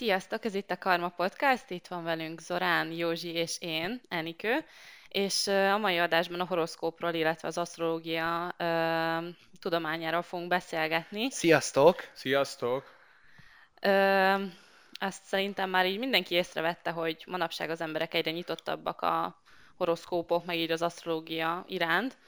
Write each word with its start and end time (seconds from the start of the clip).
Sziasztok, 0.00 0.44
ez 0.44 0.54
itt 0.54 0.70
a 0.70 0.78
Karma 0.78 1.08
Podcast, 1.08 1.70
itt 1.70 1.86
van 1.86 2.04
velünk 2.04 2.40
Zorán, 2.40 2.92
Józsi 2.92 3.32
és 3.32 3.56
én, 3.60 4.00
Enikő, 4.08 4.64
és 5.08 5.46
a 5.46 5.78
mai 5.78 5.98
adásban 5.98 6.40
a 6.40 6.44
horoszkópról, 6.44 7.14
illetve 7.14 7.48
az 7.48 7.58
asztrológia 7.58 8.54
ö, 8.58 9.28
tudományáról 9.58 10.22
fogunk 10.22 10.48
beszélgetni. 10.48 11.30
Sziasztok! 11.30 12.10
Sziasztok! 12.14 12.84
Ö, 13.80 14.34
azt 15.00 15.24
szerintem 15.24 15.70
már 15.70 15.86
így 15.86 15.98
mindenki 15.98 16.34
észrevette, 16.34 16.90
hogy 16.90 17.24
manapság 17.26 17.70
az 17.70 17.80
emberek 17.80 18.14
egyre 18.14 18.30
nyitottabbak 18.30 19.00
a 19.00 19.42
horoszkópok, 19.76 20.44
meg 20.44 20.56
így 20.56 20.70
az 20.70 20.82
asztrológia 20.82 21.64
iránt. 21.68 22.18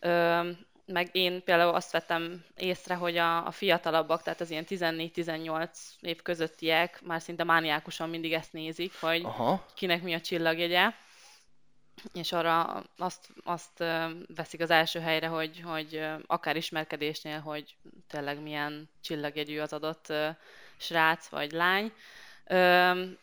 Ö, 0.00 0.50
meg 0.92 1.08
én 1.12 1.42
például 1.44 1.74
azt 1.74 1.92
vettem 1.92 2.44
észre, 2.56 2.94
hogy 2.94 3.16
a, 3.16 3.46
a 3.46 3.50
fiatalabbak, 3.50 4.22
tehát 4.22 4.40
az 4.40 4.50
ilyen 4.50 4.64
14-18 4.68 5.68
év 6.00 6.22
közöttiek 6.22 7.00
már 7.02 7.22
szinte 7.22 7.44
mániákusan 7.44 8.08
mindig 8.08 8.32
ezt 8.32 8.52
nézik, 8.52 8.92
hogy 9.00 9.24
Aha. 9.24 9.66
kinek 9.74 10.02
mi 10.02 10.14
a 10.14 10.20
csillagjegye, 10.20 10.92
és 12.14 12.32
arra 12.32 12.84
azt, 12.98 13.28
azt 13.44 13.84
veszik 14.34 14.60
az 14.60 14.70
első 14.70 15.00
helyre, 15.00 15.26
hogy, 15.26 15.60
hogy 15.64 16.06
akár 16.26 16.56
ismerkedésnél, 16.56 17.40
hogy 17.40 17.76
tényleg 18.06 18.40
milyen 18.42 18.88
csillagjegyű 19.00 19.58
az 19.58 19.72
adott 19.72 20.12
srác 20.76 21.28
vagy 21.28 21.52
lány. 21.52 21.92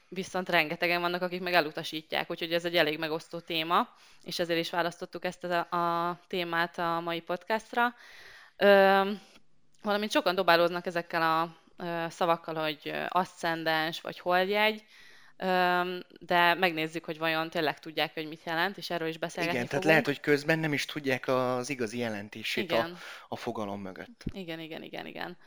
Viszont 0.09 0.49
rengetegen 0.49 1.01
vannak, 1.01 1.21
akik 1.21 1.41
meg 1.41 1.53
elutasítják, 1.53 2.31
úgyhogy 2.31 2.53
ez 2.53 2.65
egy 2.65 2.75
elég 2.75 2.99
megosztó 2.99 3.39
téma, 3.39 3.89
és 4.23 4.39
ezért 4.39 4.59
is 4.59 4.69
választottuk 4.69 5.25
ezt 5.25 5.43
a, 5.43 5.59
a 5.59 6.19
témát 6.27 6.77
a 6.77 6.99
mai 6.99 7.21
podcastra. 7.21 7.93
Valamint 9.81 10.11
sokan 10.11 10.35
dobálóznak 10.35 10.85
ezekkel 10.85 11.21
a 11.21 11.55
szavakkal, 12.09 12.55
hogy 12.55 12.93
aszcendens 13.07 14.01
vagy 14.01 14.19
holdjegy, 14.19 14.83
de 16.19 16.53
megnézzük, 16.53 17.05
hogy 17.05 17.17
vajon 17.17 17.49
tényleg 17.49 17.79
tudják, 17.79 18.13
hogy 18.13 18.27
mit 18.27 18.43
jelent, 18.43 18.77
és 18.77 18.89
erről 18.89 19.07
is 19.07 19.17
beszélgetni 19.17 19.57
Igen, 19.57 19.67
fogunk. 19.67 19.83
tehát 19.83 19.85
lehet, 19.85 20.05
hogy 20.05 20.19
közben 20.19 20.59
nem 20.59 20.73
is 20.73 20.85
tudják 20.85 21.27
az 21.27 21.69
igazi 21.69 21.97
jelentését 21.97 22.71
a, 22.71 22.87
a 23.27 23.35
fogalom 23.35 23.81
mögött. 23.81 24.23
Igen, 24.33 24.59
igen, 24.59 24.83
igen, 24.83 25.05
igen 25.05 25.37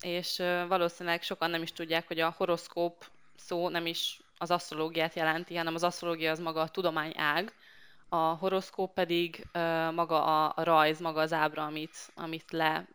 és 0.00 0.42
valószínűleg 0.68 1.22
sokan 1.22 1.50
nem 1.50 1.62
is 1.62 1.72
tudják, 1.72 2.06
hogy 2.06 2.20
a 2.20 2.34
horoszkóp 2.36 3.04
szó 3.36 3.68
nem 3.68 3.86
is 3.86 4.20
az 4.38 4.50
asztrológiát 4.50 5.14
jelenti, 5.14 5.56
hanem 5.56 5.74
az 5.74 5.82
asztrológia 5.82 6.30
az 6.30 6.38
maga 6.38 6.60
a 6.60 6.68
tudomány 6.68 7.12
ág, 7.16 7.52
a 8.08 8.16
horoszkóp 8.16 8.94
pedig 8.94 9.46
maga 9.94 10.46
a 10.46 10.64
rajz, 10.64 11.00
maga 11.00 11.20
az 11.20 11.32
ábra, 11.32 11.64
amit, 11.64 11.96
amit 12.14 12.50
le, 12.50 12.86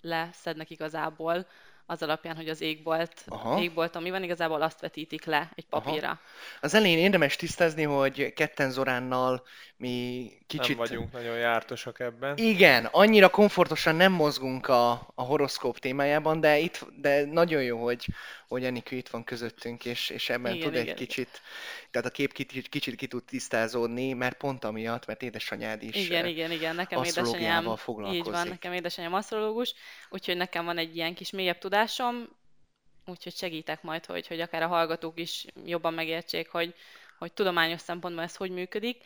leszednek 0.00 0.70
igazából 0.70 1.46
az 1.90 2.02
alapján, 2.02 2.36
hogy 2.36 2.48
az 2.48 2.60
égbolt, 2.60 3.24
Aha. 3.28 3.60
égbolt, 3.60 3.96
ami 3.96 4.10
van, 4.10 4.22
igazából 4.22 4.62
azt 4.62 4.80
vetítik 4.80 5.24
le 5.24 5.50
egy 5.54 5.66
papírra. 5.66 6.06
Aha. 6.06 6.20
Az 6.60 6.74
elején 6.74 6.98
érdemes 6.98 7.36
tisztázni, 7.36 7.82
hogy 7.82 8.32
ketten 8.32 8.70
Zoránnal 8.70 9.42
mi 9.80 10.30
kicsit... 10.46 10.68
Nem 10.68 10.86
vagyunk 10.86 11.12
nagyon 11.12 11.36
jártosak 11.36 12.00
ebben. 12.00 12.36
Igen, 12.36 12.84
annyira 12.84 13.28
komfortosan 13.28 13.96
nem 13.96 14.12
mozgunk 14.12 14.68
a, 14.68 14.90
a 15.14 15.22
horoszkóp 15.22 15.78
témájában, 15.78 16.40
de 16.40 16.58
itt, 16.58 16.86
de 16.96 17.24
nagyon 17.24 17.62
jó, 17.62 17.82
hogy, 17.82 18.06
hogy 18.48 18.64
Enikő 18.64 18.96
itt 18.96 19.08
van 19.08 19.24
közöttünk, 19.24 19.84
és, 19.84 20.10
és 20.10 20.30
ebben 20.30 20.54
igen, 20.54 20.64
tud 20.64 20.72
igen, 20.72 20.86
egy 20.86 20.92
igen. 20.92 21.06
kicsit, 21.06 21.40
tehát 21.90 22.06
a 22.06 22.10
kép 22.10 22.32
kicsit, 22.32 22.68
kicsit 22.68 22.94
ki 22.96 23.06
tud 23.06 23.24
tisztázódni, 23.24 24.12
mert 24.12 24.36
pont 24.36 24.64
amiatt, 24.64 25.06
mert 25.06 25.22
édesanyád 25.22 25.82
is 25.82 25.94
Igen, 25.94 26.26
igen, 26.26 26.50
igen, 26.50 26.74
nekem 26.74 27.02
édesanyám, 27.02 27.76
így 28.12 28.24
van, 28.24 28.48
nekem 28.48 28.72
édesanyám 28.72 29.14
asztrológus, 29.14 29.74
úgyhogy 30.10 30.36
nekem 30.36 30.64
van 30.64 30.78
egy 30.78 30.96
ilyen 30.96 31.14
kis 31.14 31.30
mélyebb 31.30 31.58
tudásom, 31.80 32.28
úgyhogy 33.06 33.34
segítek 33.36 33.82
majd, 33.82 34.06
hogy, 34.06 34.26
hogy 34.26 34.40
akár 34.40 34.62
a 34.62 34.66
hallgatók 34.66 35.20
is 35.20 35.46
jobban 35.64 35.94
megértsék, 35.94 36.50
hogy, 36.50 36.74
hogy 37.18 37.32
tudományos 37.32 37.80
szempontból 37.80 38.24
ez 38.24 38.36
hogy 38.36 38.50
működik 38.50 39.04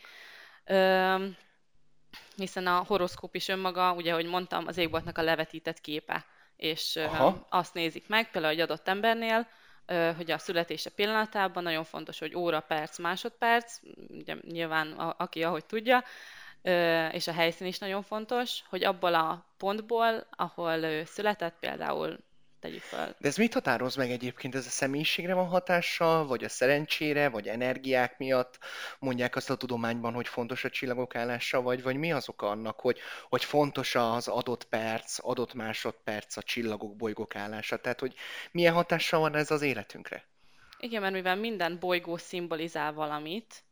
hiszen 2.35 2.67
a 2.67 2.83
horoszkóp 2.87 3.35
is 3.35 3.47
önmaga, 3.47 3.93
ugye, 3.93 4.11
ahogy 4.11 4.25
mondtam, 4.25 4.67
az 4.67 4.77
égboltnak 4.77 5.17
a 5.17 5.21
levetített 5.21 5.81
képe, 5.81 6.25
és 6.55 6.95
Aha. 6.95 7.47
azt 7.49 7.73
nézik 7.73 8.07
meg, 8.07 8.31
például 8.31 8.53
egy 8.53 8.59
adott 8.59 8.87
embernél, 8.87 9.47
hogy 10.15 10.31
a 10.31 10.37
születése 10.37 10.89
pillanatában 10.89 11.63
nagyon 11.63 11.83
fontos, 11.83 12.19
hogy 12.19 12.35
óra, 12.35 12.59
perc, 12.59 12.99
másodperc, 12.99 13.79
ugye 14.09 14.35
nyilván 14.41 14.91
a, 14.91 15.15
aki 15.17 15.43
ahogy 15.43 15.65
tudja, 15.65 16.03
és 17.11 17.27
a 17.27 17.33
helyszín 17.33 17.67
is 17.67 17.77
nagyon 17.77 18.01
fontos, 18.01 18.63
hogy 18.69 18.83
abból 18.83 19.13
a 19.13 19.45
pontból, 19.57 20.27
ahol 20.29 20.83
ő 20.83 21.03
született, 21.05 21.55
például 21.59 22.17
tegyük 22.65 22.81
fel. 22.81 23.15
De 23.19 23.27
ez 23.27 23.37
mit 23.37 23.53
határoz 23.53 23.95
meg 23.95 24.11
egyébként? 24.11 24.55
Ez 24.55 24.65
a 24.65 24.69
személyiségre 24.69 25.33
van 25.33 25.47
hatással, 25.47 26.27
vagy 26.27 26.43
a 26.43 26.49
szerencsére, 26.49 27.29
vagy 27.29 27.47
energiák 27.47 28.17
miatt 28.17 28.57
mondják 28.99 29.35
azt 29.35 29.49
a 29.49 29.55
tudományban, 29.55 30.13
hogy 30.13 30.27
fontos 30.27 30.63
a 30.63 30.69
csillagok 30.69 31.15
állása, 31.15 31.61
vagy, 31.61 31.83
vagy 31.83 31.95
mi 31.95 32.11
az 32.11 32.29
oka 32.29 32.49
annak, 32.49 32.79
hogy, 32.79 32.99
hogy 33.29 33.43
fontos 33.43 33.95
az 33.95 34.27
adott 34.27 34.63
perc, 34.63 35.17
adott 35.21 35.53
másodperc 35.53 36.37
a 36.37 36.41
csillagok, 36.41 36.95
bolygók 36.95 37.35
állása? 37.35 37.77
Tehát, 37.77 37.99
hogy 37.99 38.15
milyen 38.51 38.73
hatással 38.73 39.19
van 39.19 39.35
ez 39.35 39.51
az 39.51 39.61
életünkre? 39.61 40.23
Igen, 40.79 41.01
mert 41.01 41.13
mivel 41.13 41.35
minden 41.35 41.79
bolygó 41.79 42.17
szimbolizál 42.17 42.93
valamit, 42.93 43.63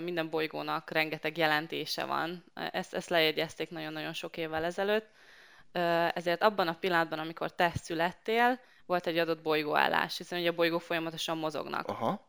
minden 0.00 0.30
bolygónak 0.30 0.90
rengeteg 0.90 1.36
jelentése 1.36 2.04
van. 2.04 2.44
Ezt, 2.54 2.94
ezt 2.94 3.08
lejegyezték 3.08 3.70
nagyon-nagyon 3.70 4.12
sok 4.12 4.36
évvel 4.36 4.64
ezelőtt, 4.64 5.08
ezért 6.14 6.42
abban 6.42 6.68
a 6.68 6.78
pillanatban, 6.80 7.18
amikor 7.18 7.54
te 7.54 7.72
születtél, 7.74 8.60
volt 8.86 9.06
egy 9.06 9.18
adott 9.18 9.42
bolygóállás, 9.42 10.16
hiszen 10.16 10.38
ugye 10.38 10.48
a 10.48 10.54
bolygók 10.54 10.80
folyamatosan 10.80 11.38
mozognak. 11.38 11.88
Aha. 11.88 12.26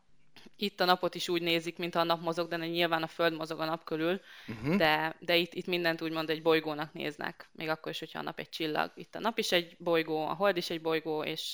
Itt 0.55 0.79
a 0.79 0.85
napot 0.85 1.15
is 1.15 1.29
úgy 1.29 1.41
nézik, 1.41 1.77
mint 1.77 1.95
a 1.95 2.03
nap 2.03 2.21
mozog, 2.21 2.47
de 2.47 2.57
nyilván 2.57 3.03
a 3.03 3.07
Föld 3.07 3.35
mozog 3.35 3.59
a 3.59 3.65
nap 3.65 3.83
körül, 3.83 4.21
uh-huh. 4.47 4.75
de, 4.75 5.15
de 5.19 5.35
itt, 5.35 5.53
itt 5.53 5.65
mindent 5.65 6.01
úgymond 6.01 6.29
egy 6.29 6.41
bolygónak 6.41 6.93
néznek, 6.93 7.49
még 7.51 7.69
akkor 7.69 7.91
is, 7.91 7.99
hogyha 7.99 8.19
a 8.19 8.21
nap 8.21 8.39
egy 8.39 8.49
csillag. 8.49 8.91
Itt 8.95 9.15
a 9.15 9.19
nap 9.19 9.37
is 9.37 9.51
egy 9.51 9.75
bolygó, 9.79 10.27
a 10.27 10.33
hold 10.33 10.57
is 10.57 10.69
egy 10.69 10.81
bolygó, 10.81 11.23
és 11.23 11.53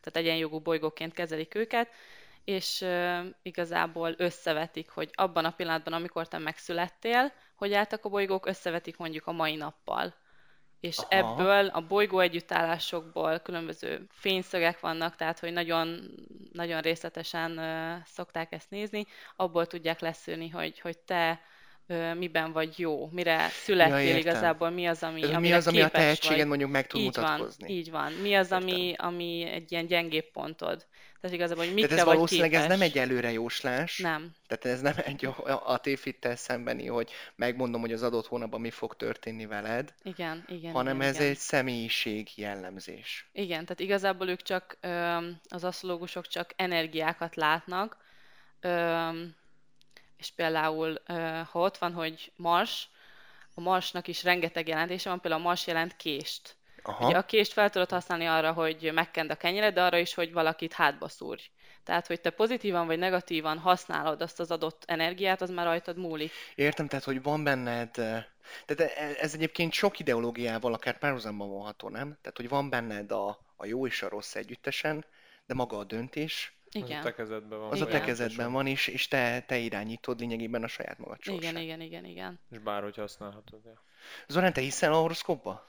tehát 0.00 0.16
egyenjogú 0.16 0.60
bolygóként 0.60 1.12
kezelik 1.12 1.54
őket, 1.54 1.88
és 2.44 2.84
igazából 3.42 4.14
összevetik, 4.16 4.90
hogy 4.90 5.10
abban 5.12 5.44
a 5.44 5.50
pillanatban, 5.50 5.92
amikor 5.92 6.28
te 6.28 6.38
megszülettél, 6.38 7.32
hogy 7.54 7.72
álltak 7.72 8.04
a 8.04 8.08
bolygók, 8.08 8.46
összevetik 8.46 8.96
mondjuk 8.96 9.26
a 9.26 9.32
mai 9.32 9.56
nappal 9.56 10.14
és 10.80 10.98
Aha. 10.98 11.08
ebből 11.08 11.66
a 11.66 11.80
bolygó 11.80 12.18
együttállásokból 12.18 13.38
különböző 13.38 14.06
fényszögek 14.10 14.80
vannak, 14.80 15.16
tehát 15.16 15.38
hogy 15.38 15.52
nagyon, 15.52 16.10
nagyon 16.52 16.80
részletesen 16.80 17.58
uh, 17.58 18.04
szokták 18.06 18.52
ezt 18.52 18.70
nézni, 18.70 19.06
abból 19.36 19.66
tudják 19.66 20.00
leszűrni, 20.00 20.48
hogy, 20.48 20.80
hogy 20.80 20.98
te 20.98 21.40
miben 22.18 22.52
vagy 22.52 22.78
jó, 22.78 23.08
mire 23.12 23.48
születtél 23.48 24.08
ja, 24.08 24.16
igazából, 24.16 24.70
mi 24.70 24.86
az, 24.86 25.02
ami, 25.02 25.36
mi 25.38 25.52
az, 25.52 25.66
ami 25.66 25.80
a 25.80 25.88
tehetséged 25.88 26.46
mondjuk 26.46 26.70
meg 26.70 26.86
tud 26.86 27.00
így 27.00 27.06
mutatkozni. 27.06 27.66
Van, 27.66 27.76
így 27.76 27.90
van. 27.90 28.12
Mi 28.12 28.34
az, 28.34 28.52
ami, 28.52 28.94
ami 28.96 29.42
egy 29.42 29.72
ilyen 29.72 29.86
gyengébb 29.86 30.30
pontod. 30.30 30.86
Tehát 31.20 31.36
igazából, 31.36 31.64
hogy 31.64 31.74
mikre 31.74 31.88
Tehát 31.88 32.06
ez 32.06 32.12
valószínűleg 32.14 32.50
képes. 32.50 32.64
ez 32.64 32.70
nem 32.70 32.80
egy 32.80 32.98
előrejóslás. 32.98 33.98
Nem. 33.98 34.30
Tehát 34.46 34.64
ez 34.64 34.80
nem 34.80 34.94
egy 35.04 35.28
a 35.64 35.78
tévhittel 35.78 36.36
szembeni, 36.36 36.86
hogy 36.86 37.10
megmondom, 37.34 37.80
hogy 37.80 37.92
az 37.92 38.02
adott 38.02 38.26
hónapban 38.26 38.60
mi 38.60 38.70
fog 38.70 38.96
történni 38.96 39.46
veled. 39.46 39.94
Igen, 40.02 40.44
igen. 40.48 40.72
Hanem 40.72 40.96
igen, 40.96 41.08
ez 41.08 41.14
igen. 41.14 41.28
egy 41.28 41.36
személyiség 41.36 42.28
jellemzés. 42.34 43.28
Igen, 43.32 43.62
tehát 43.62 43.80
igazából 43.80 44.28
ők 44.28 44.42
csak, 44.42 44.78
az 45.48 45.64
asztrológusok 45.64 46.26
csak 46.26 46.50
energiákat 46.56 47.36
látnak, 47.36 47.96
és 50.18 50.30
például, 50.30 51.02
ha 51.50 51.60
ott 51.60 51.78
van, 51.78 51.92
hogy 51.92 52.32
Mars, 52.36 52.88
a 53.54 53.60
Marsnak 53.60 54.08
is 54.08 54.22
rengeteg 54.22 54.68
jelentése 54.68 55.08
van, 55.08 55.20
például 55.20 55.42
a 55.42 55.46
Mars 55.46 55.66
jelent 55.66 55.96
kést. 55.96 56.56
Aha. 56.82 57.06
Ugye 57.06 57.16
a 57.16 57.24
kést 57.24 57.52
fel 57.52 57.70
tudod 57.70 57.90
használni 57.90 58.26
arra, 58.26 58.52
hogy 58.52 58.90
megkend 58.94 59.30
a 59.30 59.36
kenyeret, 59.36 59.74
de 59.74 59.82
arra 59.82 59.98
is, 59.98 60.14
hogy 60.14 60.32
valakit 60.32 60.72
hátba 60.72 61.08
szúrj. 61.08 61.42
Tehát, 61.84 62.06
hogy 62.06 62.20
te 62.20 62.30
pozitívan 62.30 62.86
vagy 62.86 62.98
negatívan 62.98 63.58
használod 63.58 64.22
azt 64.22 64.40
az 64.40 64.50
adott 64.50 64.82
energiát, 64.86 65.40
az 65.40 65.50
már 65.50 65.66
rajtad 65.66 65.96
múlik. 65.96 66.32
Értem, 66.54 66.88
tehát, 66.88 67.04
hogy 67.04 67.22
van 67.22 67.44
benned... 67.44 67.90
Tehát 68.66 68.92
e, 68.96 69.16
ez 69.20 69.34
egyébként 69.34 69.72
sok 69.72 69.98
ideológiával 69.98 70.74
akár 70.74 70.98
párhuzamban 70.98 71.48
vonható, 71.48 71.88
nem? 71.88 72.18
Tehát, 72.20 72.36
hogy 72.36 72.48
van 72.48 72.70
benned 72.70 73.12
a, 73.12 73.38
a 73.56 73.66
jó 73.66 73.86
és 73.86 74.02
a 74.02 74.08
rossz 74.08 74.34
együttesen, 74.34 75.04
de 75.46 75.54
maga 75.54 75.78
a 75.78 75.84
döntés 75.84 76.57
igen. 76.70 76.98
Az 76.98 77.04
a 77.04 77.08
te 77.08 77.14
kezedben 77.14 77.58
van. 77.58 77.70
Az 77.70 77.76
igen. 77.76 77.88
a 77.88 77.90
te 77.90 78.00
kezedben 78.00 78.52
van, 78.52 78.66
és, 78.66 78.86
és 78.86 79.08
te, 79.08 79.40
te 79.46 79.56
irányítod 79.56 80.20
lényegében 80.20 80.62
a 80.62 80.68
saját 80.68 80.98
magad 80.98 81.20
sorsát. 81.20 81.42
Igen, 81.42 81.62
igen, 81.62 81.80
igen, 81.80 82.04
igen. 82.04 82.40
És 82.50 82.58
bárhogy 82.58 82.96
használhatod. 82.96 83.60
Ja. 83.64 83.82
Zorán, 84.26 84.52
te 84.52 84.60
hiszel 84.60 84.92
a 84.92 84.96
horoszkópba? 84.96 85.66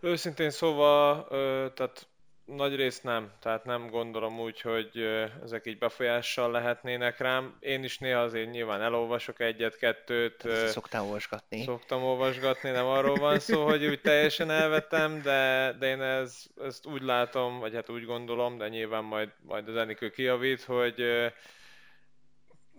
Őszintén 0.00 0.50
szóval, 0.50 1.26
ö, 1.30 1.66
tehát 1.74 2.06
nagy 2.44 2.76
részt 2.76 3.04
nem, 3.04 3.30
tehát 3.40 3.64
nem 3.64 3.90
gondolom 3.90 4.40
úgy, 4.40 4.60
hogy 4.60 5.08
ezek 5.44 5.66
így 5.66 5.78
befolyással 5.78 6.50
lehetnének 6.50 7.18
rám. 7.18 7.56
Én 7.60 7.84
is 7.84 7.98
néha 7.98 8.20
azért 8.20 8.50
nyilván 8.50 8.82
elolvasok 8.82 9.40
egyet-kettőt, 9.40 10.44
ezt 10.44 10.72
szoktál 10.72 11.02
olvasgatni. 11.02 11.62
szoktam 11.62 12.02
olvasgatni, 12.02 12.70
nem 12.70 12.86
arról 12.86 13.16
van 13.16 13.38
szó, 13.38 13.64
hogy 13.70 13.86
úgy 13.86 14.00
teljesen 14.00 14.50
elvetem, 14.50 15.22
de, 15.22 15.72
de 15.78 15.86
én 15.86 16.02
ez, 16.02 16.42
ezt 16.64 16.86
úgy 16.86 17.02
látom, 17.02 17.58
vagy 17.58 17.74
hát 17.74 17.90
úgy 17.90 18.04
gondolom, 18.04 18.58
de 18.58 18.68
nyilván 18.68 19.04
majd, 19.04 19.28
majd 19.40 19.68
az 19.68 19.76
Enikő 19.76 20.10
kijavít, 20.10 20.62
hogy 20.62 21.04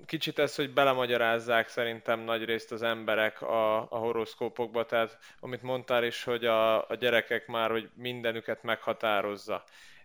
kicsit 0.05 0.39
ez, 0.39 0.55
hogy 0.55 0.73
belemagyarázzák 0.73 1.67
szerintem 1.67 2.19
nagy 2.19 2.45
részt 2.45 2.71
az 2.71 2.81
emberek 2.81 3.41
a, 3.41 3.77
a 3.79 3.97
horoszkópokba, 3.97 4.85
tehát 4.85 5.17
amit 5.39 5.61
mondtál 5.61 6.03
is, 6.03 6.23
hogy 6.23 6.45
a, 6.45 6.89
a 6.89 6.95
gyerekek 6.95 7.47
már, 7.47 7.71
hogy 7.71 7.89
mindenüket 7.95 8.63
meghatározza. 8.63 9.63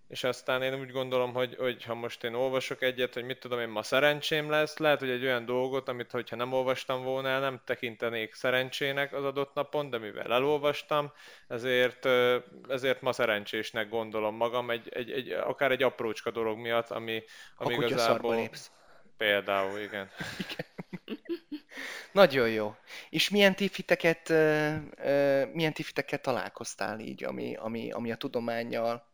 És 0.08 0.24
aztán 0.24 0.62
én 0.62 0.80
úgy 0.80 0.90
gondolom, 0.90 1.32
hogy, 1.32 1.56
hogy 1.58 1.84
ha 1.84 1.94
most 1.94 2.24
én 2.24 2.34
olvasok 2.34 2.82
egyet, 2.82 3.14
hogy 3.14 3.24
mit 3.24 3.38
tudom 3.38 3.60
én, 3.60 3.68
ma 3.68 3.82
szerencsém 3.82 4.50
lesz, 4.50 4.78
lehet, 4.78 4.98
hogy 4.98 5.10
egy 5.10 5.24
olyan 5.24 5.44
dolgot, 5.44 5.88
amit 5.88 6.10
hogyha 6.10 6.36
nem 6.36 6.52
olvastam 6.52 7.02
volna 7.02 7.28
el, 7.28 7.40
nem 7.40 7.60
tekintenék 7.64 8.34
szerencsének 8.34 9.12
az 9.12 9.24
adott 9.24 9.54
napon, 9.54 9.90
de 9.90 9.98
mivel 9.98 10.32
elolvastam, 10.32 11.12
ezért, 11.48 12.08
ezért 12.68 13.00
ma 13.00 13.12
szerencsésnek 13.12 13.88
gondolom 13.88 14.36
magam, 14.36 14.70
egy, 14.70 14.88
egy, 14.90 15.10
egy, 15.10 15.30
akár 15.30 15.70
egy 15.70 15.82
aprócska 15.82 16.30
dolog 16.30 16.58
miatt, 16.58 16.90
ami, 16.90 17.22
ami 17.56 17.74
szarba 17.74 17.86
igazából... 17.86 18.34
lépsz. 18.34 18.70
Például, 19.18 19.78
igen. 19.88 20.10
Nagyon 22.12 22.48
jó. 22.48 22.74
És 23.10 23.28
milyen 23.28 23.54
tévhiteket, 23.54 24.28
milyen 25.52 25.72
tévhitekkel 25.72 26.20
találkoztál 26.20 27.00
így, 27.00 27.24
ami, 27.24 27.54
ami, 27.56 27.90
ami 27.90 28.12
a 28.12 28.16
tudományjal 28.16 29.06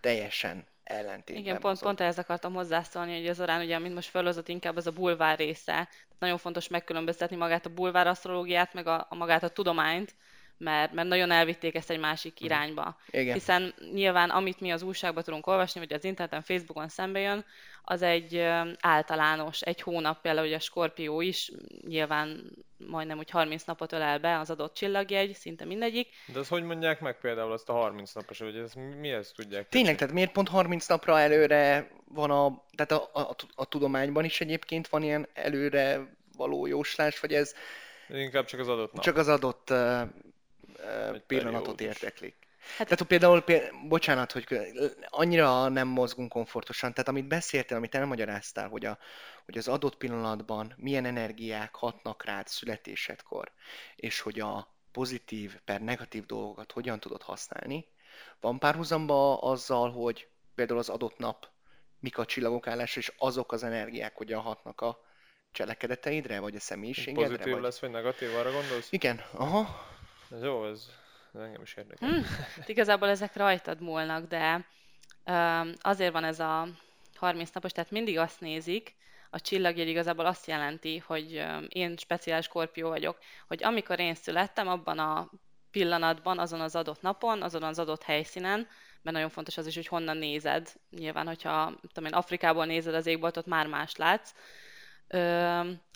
teljesen 0.00 0.66
ellentétben 0.84 1.44
Igen, 1.44 1.60
pont, 1.60 1.80
pont 1.80 2.00
ehhez 2.00 2.18
akartam 2.18 2.54
hozzászólni, 2.54 3.18
hogy 3.18 3.28
az 3.28 3.40
orán, 3.40 3.60
ugye, 3.60 3.76
amit 3.76 3.94
most 3.94 4.08
felhozott, 4.08 4.48
inkább 4.48 4.76
az 4.76 4.86
a 4.86 4.90
bulvár 4.92 5.38
része. 5.38 5.64
Tehát 5.64 5.88
nagyon 6.18 6.38
fontos 6.38 6.68
megkülönböztetni 6.68 7.36
magát 7.36 7.66
a 7.66 7.70
bulvár 7.70 8.06
asztrológiát, 8.06 8.74
meg 8.74 8.86
a, 8.86 9.06
a 9.10 9.14
magát 9.14 9.42
a 9.42 9.48
tudományt, 9.48 10.14
mert, 10.58 10.92
mert 10.92 11.08
nagyon 11.08 11.30
elvitték 11.30 11.74
ezt 11.74 11.90
egy 11.90 11.98
másik 11.98 12.40
irányba. 12.40 12.96
Igen. 13.10 13.34
Hiszen 13.34 13.74
nyilván, 13.92 14.30
amit 14.30 14.60
mi 14.60 14.70
az 14.70 14.82
újságban 14.82 15.22
tudunk 15.22 15.46
olvasni, 15.46 15.80
vagy 15.80 15.92
az 15.92 16.04
interneten, 16.04 16.42
Facebookon 16.42 16.88
szembe 16.88 17.20
jön, 17.20 17.44
az 17.90 18.02
egy 18.02 18.38
általános, 18.80 19.60
egy 19.60 19.80
hónap, 19.80 20.20
például 20.20 20.46
ugye 20.46 20.56
a 20.56 20.60
Skorpió 20.60 21.20
is, 21.20 21.52
nyilván 21.86 22.50
majdnem 22.76 23.18
úgy 23.18 23.30
30 23.30 23.64
napot 23.64 23.92
ölel 23.92 24.18
be 24.18 24.38
az 24.38 24.50
adott 24.50 24.74
csillagjegy, 24.74 25.34
szinte 25.34 25.64
mindegyik. 25.64 26.08
De 26.32 26.38
azt 26.38 26.48
hogy 26.48 26.62
mondják 26.62 27.00
meg 27.00 27.18
például 27.20 27.52
azt 27.52 27.68
a 27.68 27.72
30 27.72 28.12
napos, 28.12 28.38
hogy 28.38 28.56
ez 28.56 28.72
mi, 29.00 29.08
ezt 29.08 29.34
tudják? 29.36 29.68
Tényleg, 29.68 29.96
tehát 29.96 30.14
miért 30.14 30.32
pont 30.32 30.48
30 30.48 30.86
napra 30.86 31.20
előre 31.20 31.90
van 32.08 32.30
a, 32.30 32.62
tehát 32.76 32.92
a, 32.92 33.20
a, 33.20 33.34
a 33.54 33.64
tudományban 33.64 34.24
is 34.24 34.40
egyébként 34.40 34.88
van 34.88 35.02
ilyen 35.02 35.28
előre 35.34 36.16
való 36.36 36.66
jóslás, 36.66 37.20
vagy 37.20 37.34
ez 37.34 37.54
Inkább 38.08 38.44
csak 38.44 38.60
az 38.60 38.68
adott 38.68 38.92
nap. 38.92 39.04
csak 39.04 39.16
az 39.16 39.28
adott 39.28 39.70
uh, 39.70 40.00
Egy 41.14 41.22
pillanatot 41.26 41.76
periódus. 41.76 42.02
érteklik? 42.02 42.36
Hát- 42.76 42.88
Tehát 42.88 43.02
például, 43.02 43.40
például, 43.40 43.88
bocsánat, 43.88 44.32
hogy 44.32 44.46
annyira 45.08 45.68
nem 45.68 45.88
mozgunk 45.88 46.32
komfortosan, 46.32 46.92
tehát 46.92 47.08
amit 47.08 47.28
beszéltél, 47.28 47.76
amit 47.76 47.94
elmagyaráztál, 47.94 48.68
hogy, 48.68 48.84
a, 48.84 48.98
hogy 49.44 49.58
az 49.58 49.68
adott 49.68 49.96
pillanatban 49.96 50.74
milyen 50.76 51.04
energiák 51.04 51.74
hatnak 51.74 52.24
rád 52.24 52.46
születésedkor, 52.46 53.52
és 53.96 54.20
hogy 54.20 54.40
a 54.40 54.74
pozitív 54.92 55.56
per 55.64 55.80
negatív 55.80 56.26
dolgokat 56.26 56.72
hogyan 56.72 57.00
tudod 57.00 57.22
használni, 57.22 57.86
van 58.40 58.58
párhuzamba 58.58 59.38
azzal, 59.38 59.90
hogy 59.90 60.28
például 60.54 60.78
az 60.78 60.88
adott 60.88 61.18
nap 61.18 61.48
mik 62.00 62.18
a 62.18 62.24
csillagok 62.24 62.66
állása, 62.66 62.98
és 62.98 63.12
azok 63.18 63.52
az 63.52 63.62
energiák 63.62 64.16
hogyan 64.16 64.40
hatnak 64.40 64.80
a 64.80 65.00
cselekedeteidre, 65.52 66.38
vagy 66.38 66.54
a 66.56 66.60
személyiségedre? 66.60 67.28
Pozitív 67.28 67.52
vagy... 67.52 67.62
lesz, 67.62 67.78
vagy 67.78 67.90
negatív, 67.90 68.34
arra 68.34 68.52
gondolsz? 68.52 68.92
Igen, 68.92 69.20
aha. 69.32 69.86
Ez 70.30 70.42
jó, 70.42 70.66
ez, 70.66 70.90
ez 71.34 71.40
engem 71.40 71.62
is 71.62 71.74
érdekel. 71.74 72.08
Hm, 72.08 72.22
hát 72.56 72.68
igazából 72.74 73.08
ezek 73.08 73.36
rajtad 73.36 73.80
múlnak, 73.80 74.26
de 74.26 74.66
azért 75.80 76.12
van 76.12 76.24
ez 76.24 76.40
a 76.40 76.68
30 77.14 77.50
napos, 77.50 77.72
tehát 77.72 77.90
mindig 77.90 78.18
azt 78.18 78.40
nézik, 78.40 78.96
a 79.30 79.40
csillagjegy 79.40 79.88
igazából 79.88 80.26
azt 80.26 80.46
jelenti, 80.46 80.98
hogy 80.98 81.44
én 81.68 81.96
speciális 81.96 82.44
skorpió 82.44 82.88
vagyok, 82.88 83.18
hogy 83.46 83.64
amikor 83.64 83.98
én 83.98 84.14
születtem, 84.14 84.68
abban 84.68 84.98
a 84.98 85.30
pillanatban, 85.70 86.38
azon 86.38 86.60
az 86.60 86.76
adott 86.76 87.00
napon, 87.02 87.42
azon 87.42 87.62
az 87.62 87.78
adott 87.78 88.02
helyszínen, 88.02 88.68
mert 89.02 89.16
nagyon 89.16 89.28
fontos 89.28 89.56
az 89.56 89.66
is, 89.66 89.74
hogy 89.74 89.86
honnan 89.86 90.16
nézed. 90.16 90.72
Nyilván, 90.90 91.26
hogyha 91.26 91.72
tudom 91.92 92.04
én, 92.04 92.18
Afrikából 92.18 92.64
nézed 92.66 92.94
az 92.94 93.06
égboltot, 93.06 93.46
már 93.46 93.66
más 93.66 93.96
látsz. 93.96 94.32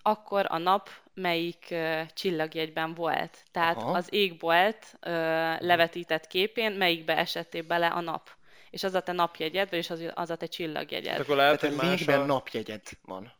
Akkor 0.02 0.46
a 0.48 0.58
nap 0.58 0.90
melyik 1.14 1.66
ö, 1.70 2.00
csillagjegyben 2.14 2.94
volt. 2.94 3.38
Tehát 3.50 3.76
Aha. 3.76 3.90
az 3.90 4.06
égbolt 4.10 4.96
ö, 5.00 5.10
levetített 5.58 6.26
képén 6.26 6.72
melyikbe 6.72 7.16
esettél 7.16 7.62
bele 7.62 7.86
a 7.86 8.00
nap. 8.00 8.30
És 8.70 8.82
az 8.82 8.94
a 8.94 9.00
te 9.00 9.12
napjegyed, 9.12 9.70
vagyis 9.70 9.90
az, 9.90 10.04
az 10.14 10.30
a 10.30 10.36
te 10.36 10.46
csillagjegyed. 10.46 11.20
akkor 11.20 11.36
lehet, 11.36 11.60
Tehát 11.60 11.76
hogy 11.76 11.86
más 11.86 11.98
lényegben 11.98 12.30
a... 12.30 12.32
napjegyed 12.32 12.82
van. 13.04 13.32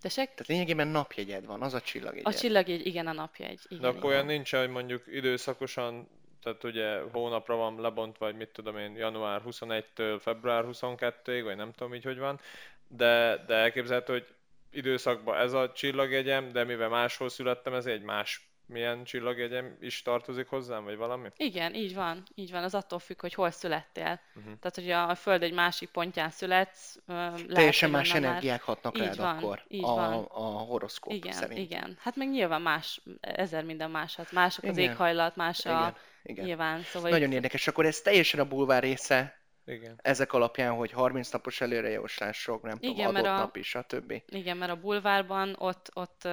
Tessék? 0.00 0.28
Tehát 0.28 0.46
lényegében 0.46 0.88
napjegyed 0.88 1.46
van, 1.46 1.62
az 1.62 1.74
a 1.74 1.80
csillagjegyed. 1.80 2.32
A 2.34 2.36
csillagjegy, 2.38 2.86
igen, 2.86 3.06
a 3.06 3.12
napjegy. 3.12 3.60
De 3.68 3.76
Igen, 3.76 3.90
akkor 3.90 4.04
olyan 4.04 4.26
nincs, 4.26 4.54
hogy 4.54 4.68
mondjuk 4.68 5.04
időszakosan, 5.06 6.08
tehát 6.42 6.64
ugye 6.64 7.00
hónapra 7.12 7.56
van 7.56 7.80
lebontva, 7.80 8.24
vagy 8.24 8.36
mit 8.36 8.48
tudom 8.48 8.78
én, 8.78 8.96
január 8.96 9.42
21-től 9.46 10.18
február 10.20 10.64
22-ig, 10.66 11.40
vagy 11.44 11.56
nem 11.56 11.72
tudom 11.72 11.94
így, 11.94 12.04
hogy 12.04 12.18
van, 12.18 12.40
de, 12.88 13.44
de 13.46 13.54
elképzelhető, 13.54 14.12
hogy 14.12 14.26
időszakban 14.76 15.36
ez 15.38 15.52
a 15.52 15.72
csillagjegyem, 15.72 16.52
de 16.52 16.64
mivel 16.64 16.88
máshol 16.88 17.28
születtem, 17.28 17.74
ez 17.74 17.86
egy 17.86 18.02
más 18.02 18.48
milyen 18.66 19.04
csillagjegyem 19.04 19.76
is 19.80 20.02
tartozik 20.02 20.48
hozzám, 20.48 20.84
vagy 20.84 20.96
valami? 20.96 21.28
Igen, 21.36 21.74
így 21.74 21.94
van, 21.94 22.22
így 22.34 22.50
van, 22.50 22.62
az 22.62 22.74
attól 22.74 22.98
függ, 22.98 23.20
hogy 23.20 23.34
hol 23.34 23.50
születtél. 23.50 24.20
Uh-huh. 24.34 24.52
Tehát, 24.60 24.74
hogy 24.74 24.90
a 24.90 25.14
Föld 25.14 25.42
egy 25.42 25.52
másik 25.52 25.88
pontján 25.90 26.30
születsz, 26.30 26.98
lehet, 27.06 27.46
Teljesen 27.46 27.90
más 27.90 28.08
onnan 28.08 28.20
már- 28.22 28.30
energiák 28.30 28.62
hatnak 28.62 28.98
Így 28.98 29.04
rád 29.04 29.16
van, 29.16 29.36
akkor 29.36 29.64
így 29.68 29.84
a, 29.84 29.86
van. 29.94 30.12
a 30.24 30.40
horoszkóp 30.40 31.12
Igen, 31.12 31.32
szerint. 31.32 31.58
igen. 31.58 31.96
Hát 32.00 32.16
meg 32.16 32.28
nyilván 32.30 32.62
más, 32.62 33.00
ezer 33.20 33.64
minden 33.64 33.90
más. 33.90 34.16
Hát 34.16 34.32
mások 34.32 34.64
az 34.64 34.76
Igen. 34.76 34.90
éghajlat, 34.90 35.36
más 35.36 35.66
a... 35.66 35.70
Igen, 35.70 35.94
igen. 36.22 36.44
Nyilván, 36.44 36.82
szóval 36.82 37.10
Nagyon 37.10 37.28
itt- 37.28 37.34
érdekes. 37.34 37.66
Akkor 37.66 37.86
ez 37.86 38.00
teljesen 38.00 38.40
a 38.40 38.44
bulvár 38.48 38.82
része 38.82 39.38
Igen. 39.66 39.98
ezek 40.02 40.32
alapján, 40.32 40.72
hogy 40.74 40.90
30 40.92 41.30
napos 41.30 41.60
előrejóslások, 41.60 42.62
nem 42.62 42.78
tudom, 42.78 42.94
Igen, 42.94 43.08
adott 43.08 43.22
mert 43.22 43.34
a- 43.34 43.38
nap 43.38 43.56
is, 43.56 43.68
stb. 43.68 44.22
Igen, 44.28 44.56
mert 44.56 44.70
a 44.70 44.76
bulvárban 44.80 45.56
ott, 45.58 45.90
ott 45.94 46.28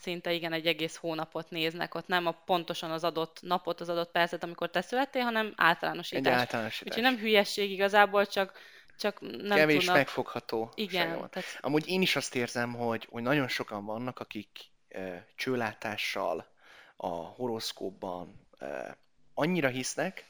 szinte 0.00 0.32
igen 0.32 0.52
egy 0.52 0.66
egész 0.66 0.96
hónapot 0.96 1.50
néznek, 1.50 1.94
ott 1.94 2.06
nem 2.06 2.26
a 2.26 2.30
pontosan 2.30 2.90
az 2.90 3.04
adott 3.04 3.38
napot, 3.42 3.80
az 3.80 3.88
adott 3.88 4.10
percet, 4.10 4.42
amikor 4.42 4.70
te 4.70 4.80
születtél, 4.80 5.22
hanem 5.22 5.46
Egy 5.46 5.52
általánosítás. 5.56 6.32
általánosítás. 6.34 6.88
Úgyhogy 6.96 7.12
nem 7.12 7.20
hülyesség 7.22 7.70
igazából, 7.70 8.26
csak, 8.26 8.58
csak 8.98 9.20
nem 9.20 9.56
Kevés 9.56 9.78
tudnak... 9.78 9.96
megfogható. 9.96 10.72
Igen, 10.74 11.08
tehát 11.30 11.58
Amúgy 11.60 11.88
én 11.88 12.02
is 12.02 12.16
azt 12.16 12.34
érzem, 12.34 12.74
hogy, 12.74 13.06
hogy 13.10 13.22
nagyon 13.22 13.48
sokan 13.48 13.84
vannak, 13.84 14.18
akik 14.18 14.48
e, 14.88 15.26
csőlátással 15.36 16.46
a 16.96 17.08
horoszkópban 17.08 18.46
e, 18.58 18.96
annyira 19.34 19.68
hisznek, 19.68 20.24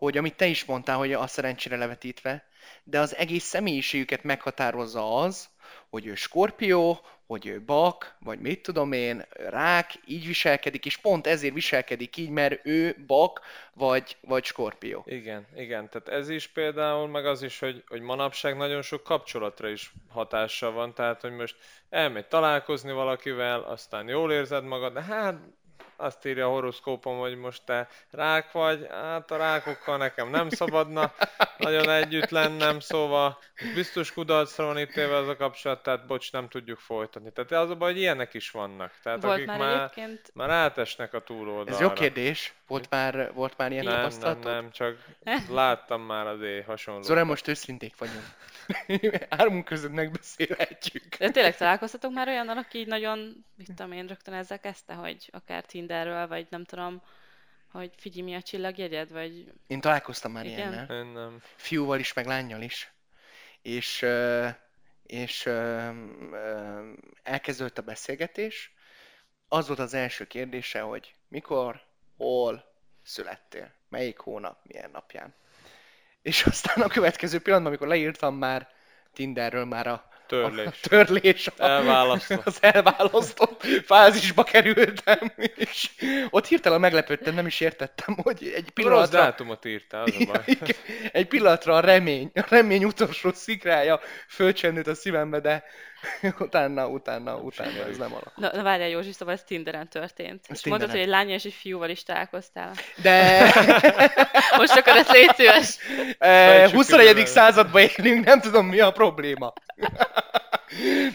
hogy 0.00 0.16
amit 0.16 0.36
te 0.36 0.46
is 0.46 0.64
mondtál, 0.64 0.96
hogy 0.96 1.12
a 1.12 1.26
szerencsére 1.26 1.76
levetítve, 1.76 2.44
de 2.84 2.98
az 3.00 3.16
egész 3.16 3.44
személyiségüket 3.44 4.22
meghatározza 4.22 5.16
az, 5.16 5.48
hogy 5.90 6.06
ő 6.06 6.14
skorpió, 6.14 7.00
hogy 7.26 7.46
ő 7.46 7.62
bak, 7.64 8.16
vagy 8.20 8.40
mit 8.40 8.62
tudom 8.62 8.92
én, 8.92 9.24
rák, 9.30 9.94
így 10.06 10.26
viselkedik, 10.26 10.86
és 10.86 10.96
pont 10.96 11.26
ezért 11.26 11.54
viselkedik 11.54 12.16
így, 12.16 12.30
mert 12.30 12.66
ő 12.66 13.04
bak, 13.06 13.40
vagy, 13.74 14.16
vagy 14.20 14.44
skorpió. 14.44 15.04
Igen, 15.06 15.46
igen, 15.56 15.88
tehát 15.90 16.08
ez 16.08 16.28
is 16.28 16.46
például, 16.46 17.08
meg 17.08 17.26
az 17.26 17.42
is, 17.42 17.58
hogy, 17.58 17.84
hogy 17.86 18.00
manapság 18.00 18.56
nagyon 18.56 18.82
sok 18.82 19.02
kapcsolatra 19.02 19.68
is 19.68 19.92
hatással 20.08 20.72
van, 20.72 20.94
tehát 20.94 21.20
hogy 21.20 21.32
most 21.32 21.56
elmegy 21.90 22.26
találkozni 22.26 22.92
valakivel, 22.92 23.60
aztán 23.60 24.08
jól 24.08 24.32
érzed 24.32 24.64
magad, 24.64 24.92
de 24.92 25.02
hát 25.02 25.40
azt 26.00 26.26
írja 26.26 26.46
a 26.46 26.50
horoszkópom, 26.50 27.18
hogy 27.18 27.36
most 27.36 27.62
te 27.64 27.88
rák 28.10 28.52
vagy, 28.52 28.86
hát 28.90 29.30
a 29.30 29.36
rákokkal 29.36 29.96
nekem 29.96 30.30
nem 30.30 30.48
szabadna 30.48 31.12
nagyon 31.58 31.90
együtt 31.90 32.30
lennem, 32.30 32.80
szóval 32.80 33.38
biztos 33.74 34.12
kudarcra 34.12 34.64
van 34.64 34.78
ítélve 34.78 35.16
az 35.16 35.28
a 35.28 35.36
kapcsolat, 35.36 35.82
tehát 35.82 36.06
bocs, 36.06 36.32
nem 36.32 36.48
tudjuk 36.48 36.78
folytatni. 36.78 37.32
Tehát 37.32 37.64
az 37.64 37.70
a 37.70 37.76
baj, 37.76 37.92
hogy 37.92 38.00
ilyenek 38.00 38.34
is 38.34 38.50
vannak, 38.50 38.92
tehát 39.02 39.22
volt 39.22 39.34
akik 39.34 39.46
már, 39.46 39.58
már, 39.58 39.74
egyébként... 39.74 40.30
már 40.34 40.50
átesnek 40.50 41.14
a 41.14 41.20
túloldalra. 41.20 41.72
Ez 41.72 41.80
jó 41.80 41.92
kérdés. 41.92 42.54
Volt 42.70 42.90
már, 42.90 43.32
volt 43.32 43.56
már 43.56 43.72
ilyen 43.72 43.84
Nem, 43.84 43.92
nem, 43.92 44.02
tapasztalatod? 44.02 44.44
nem, 44.44 44.70
csak 44.70 45.04
láttam 45.48 46.02
már 46.02 46.26
azért 46.26 46.66
hasonló. 46.66 47.02
Zora, 47.02 47.24
most 47.24 47.48
őszinték 47.48 47.94
vagyunk. 47.98 48.24
Hármunk 49.38 49.64
között 49.64 49.92
megbeszélhetjük. 49.92 51.16
De 51.16 51.30
tényleg 51.30 51.56
találkoztatok 51.56 52.12
már 52.12 52.28
olyannal, 52.28 52.58
aki 52.58 52.78
így 52.78 52.86
nagyon, 52.86 53.44
mit 53.56 53.66
tudom 53.66 53.92
én, 53.92 54.06
rögtön 54.06 54.34
ezzel 54.34 54.60
kezdte, 54.60 54.94
hogy 54.94 55.28
akár 55.32 55.64
Tinderről, 55.64 56.26
vagy 56.26 56.46
nem 56.50 56.64
tudom, 56.64 57.02
hogy 57.72 57.90
figyelj, 57.96 58.22
mi 58.22 58.34
a 58.34 58.42
csillagjegyed, 58.42 59.12
vagy... 59.12 59.52
Én 59.66 59.80
találkoztam 59.80 60.32
már 60.32 60.44
Igen? 60.44 60.58
ilyennel. 60.58 60.96
Én 60.96 61.06
nem. 61.06 61.40
Fiúval 61.56 61.98
is, 61.98 62.12
meg 62.12 62.26
lányjal 62.26 62.62
is. 62.62 62.92
És, 63.62 64.06
és 65.02 65.46
elkezdődött 67.22 67.78
a 67.78 67.82
beszélgetés. 67.82 68.74
Az 69.48 69.66
volt 69.66 69.78
az 69.78 69.94
első 69.94 70.24
kérdése, 70.24 70.80
hogy 70.80 71.14
mikor, 71.28 71.88
hol 72.20 72.64
születtél, 73.02 73.72
melyik 73.88 74.18
hónap, 74.18 74.58
milyen 74.62 74.90
napján. 74.90 75.34
És 76.22 76.44
aztán 76.44 76.84
a 76.84 76.88
következő 76.88 77.40
pillanatban, 77.40 77.72
amikor 77.72 77.88
leírtam 77.88 78.34
már 78.34 78.68
Tinderről 79.12 79.64
már 79.64 79.86
a 79.86 80.08
Törlés. 80.30 80.66
a 80.66 80.72
törlés, 80.88 81.48
Elválasztott. 81.56 82.46
az 82.46 82.58
elválasztott 82.60 83.62
fázisba 83.86 84.42
kerültem, 84.42 85.32
és 85.56 85.90
ott 86.30 86.46
hirtelen 86.46 86.80
meglepődtem, 86.80 87.34
nem 87.34 87.46
is 87.46 87.60
értettem, 87.60 88.16
hogy 88.22 88.42
egy 88.42 88.52
Rossz 88.52 88.68
pillanatra, 88.74 89.18
dátumot 89.20 89.64
írtál, 89.64 90.02
az 90.02 90.14
a 90.20 90.24
baj. 90.26 90.42
Igen, 90.44 90.76
egy 91.12 91.26
pillanatra 91.28 91.74
a 91.74 91.80
remény, 91.80 92.30
a 92.34 92.44
remény 92.48 92.84
utolsó 92.84 93.30
szikrája 93.32 94.00
fölcsendült 94.28 94.86
a 94.86 94.94
szívembe, 94.94 95.40
de 95.40 95.64
utána, 96.38 96.86
utána, 96.88 97.36
utána 97.36 97.86
ez 97.90 97.96
nem 97.96 98.12
alakult. 98.12 98.36
Na, 98.36 98.50
na 98.52 98.62
várjál 98.62 98.88
Józsi, 98.88 99.12
szóval 99.12 99.34
ez 99.34 99.42
Tinderen 99.44 99.88
történt. 99.88 100.44
Ez 100.48 100.56
és 100.58 100.66
mondtad, 100.66 100.90
Tinderen. 100.90 100.90
hogy 100.90 101.00
egy 101.00 101.08
lány 101.08 101.28
és 101.30 101.44
egy 101.44 101.56
fiúval 101.60 101.88
is 101.90 102.02
találkoztál. 102.02 102.72
De 103.02 103.42
Most 104.58 104.76
akkor 104.76 104.96
ezt 104.96 105.12
légy 105.12 105.34
szíves. 105.34 105.76
eh, 106.18 106.46
Fejtsük 106.46 106.76
21. 106.76 107.14
ki 107.14 107.24
században 107.26 107.82
élünk, 107.96 108.24
nem 108.24 108.40
tudom 108.40 108.66
mi 108.66 108.80
a 108.80 108.90
probléma. 108.90 109.52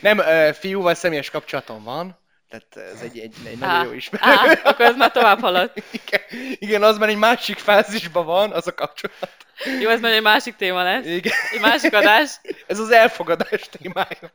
Nem, 0.02 0.22
fiúval 0.54 0.94
személyes 0.94 1.30
kapcsolatom 1.30 1.84
van, 1.84 2.24
tehát 2.50 2.92
ez 2.94 3.02
egy, 3.02 3.20
egy, 3.20 3.36
egy 3.46 3.58
nagyon 3.58 3.76
Á, 3.76 3.84
jó 3.84 3.92
ismerő. 3.92 4.24
Á, 4.32 4.60
akkor 4.64 4.86
ez 4.86 4.96
már 4.96 5.12
tovább 5.12 5.40
haladt. 5.40 5.84
Igen, 6.04 6.22
igen, 6.60 6.84
az 6.84 6.98
már 6.98 7.10
egy 7.10 7.18
másik 7.18 7.58
fázisban 7.58 8.26
van, 8.26 8.52
az 8.52 8.68
a 8.68 8.74
kapcsolat. 8.74 9.36
Jó, 9.82 9.90
ez 9.90 10.00
már 10.00 10.12
egy 10.12 10.22
másik 10.22 10.56
téma 10.56 10.84
lesz. 10.84 11.06
Igen. 11.06 11.34
Egy 11.52 11.62
másik 11.62 11.94
adás. 11.94 12.40
Ez 12.68 12.80
az 12.80 12.92
elfogadás 12.92 13.70
témája. 13.70 14.32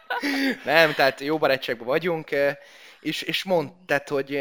Nem, 0.64 0.94
tehát 0.94 1.20
jó 1.20 1.38
barátságban 1.38 1.86
vagyunk, 1.86 2.30
és, 3.00 3.22
és 3.22 3.44
mondtad, 3.44 4.08
hogy 4.08 4.36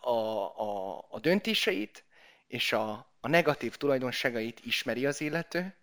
a, 0.00 0.10
a, 0.10 0.98
a 1.10 1.18
döntéseit 1.20 2.04
és 2.46 2.72
a, 2.72 3.12
a 3.20 3.28
negatív 3.28 3.76
tulajdonságait 3.76 4.60
ismeri 4.64 5.06
az 5.06 5.20
illető, 5.20 5.76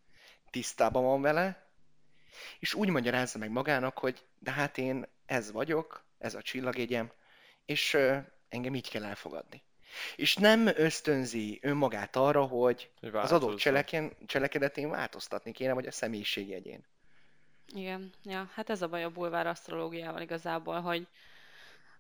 tisztában 0.52 1.04
van 1.04 1.22
vele, 1.22 1.65
és 2.60 2.74
úgy 2.74 2.90
magyarázza 2.90 3.38
meg 3.38 3.50
magának, 3.50 3.98
hogy 3.98 4.26
de 4.40 4.52
hát 4.52 4.78
én 4.78 5.06
ez 5.26 5.52
vagyok, 5.52 6.04
ez 6.18 6.36
a 6.36 6.42
csillagjegyem, 6.42 7.12
és 7.66 7.94
ö, 7.94 8.18
engem 8.50 8.76
így 8.76 8.90
kell 8.90 9.04
elfogadni. 9.04 9.64
És 10.16 10.36
nem 10.36 10.68
ösztönzi 10.68 11.60
önmagát 11.62 12.16
arra, 12.16 12.46
hogy 12.46 12.92
az 13.12 13.32
adott 13.32 13.58
cseleken, 13.58 14.12
cselekedetén 14.26 14.90
változtatni 14.90 15.52
kéne, 15.52 15.74
vagy 15.74 15.88
a 15.88 15.92
személyiségjegyén. 15.92 16.86
Igen, 17.74 18.14
ja, 18.24 18.50
hát 18.54 18.70
ez 18.70 18.82
a 18.82 18.88
baj 18.88 19.04
a 19.04 19.10
bulvár 19.10 19.48
asztrológiával 19.48 20.22
igazából, 20.22 20.82
hogy 20.82 21.08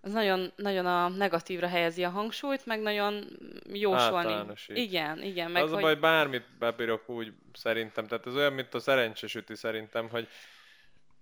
az 0.05 0.11
nagyon, 0.11 0.51
nagyon 0.55 0.85
a 0.85 1.09
negatívra 1.09 1.67
helyezi 1.67 2.03
a 2.03 2.09
hangsúlyt, 2.09 2.65
meg 2.65 2.81
nagyon 2.81 3.25
jósolni. 3.73 4.53
Igen, 4.67 5.21
igen, 5.21 5.51
meg 5.51 5.63
az 5.63 5.69
hogy... 5.69 5.79
a 5.79 5.81
baj, 5.81 5.95
bármit 5.95 6.57
bebírok 6.59 7.09
úgy 7.09 7.33
szerintem, 7.53 8.07
tehát 8.07 8.27
ez 8.27 8.35
olyan, 8.35 8.53
mint 8.53 8.73
a 8.73 8.79
szerencsésüti 8.79 9.55
szerintem, 9.55 10.09
hogy 10.09 10.27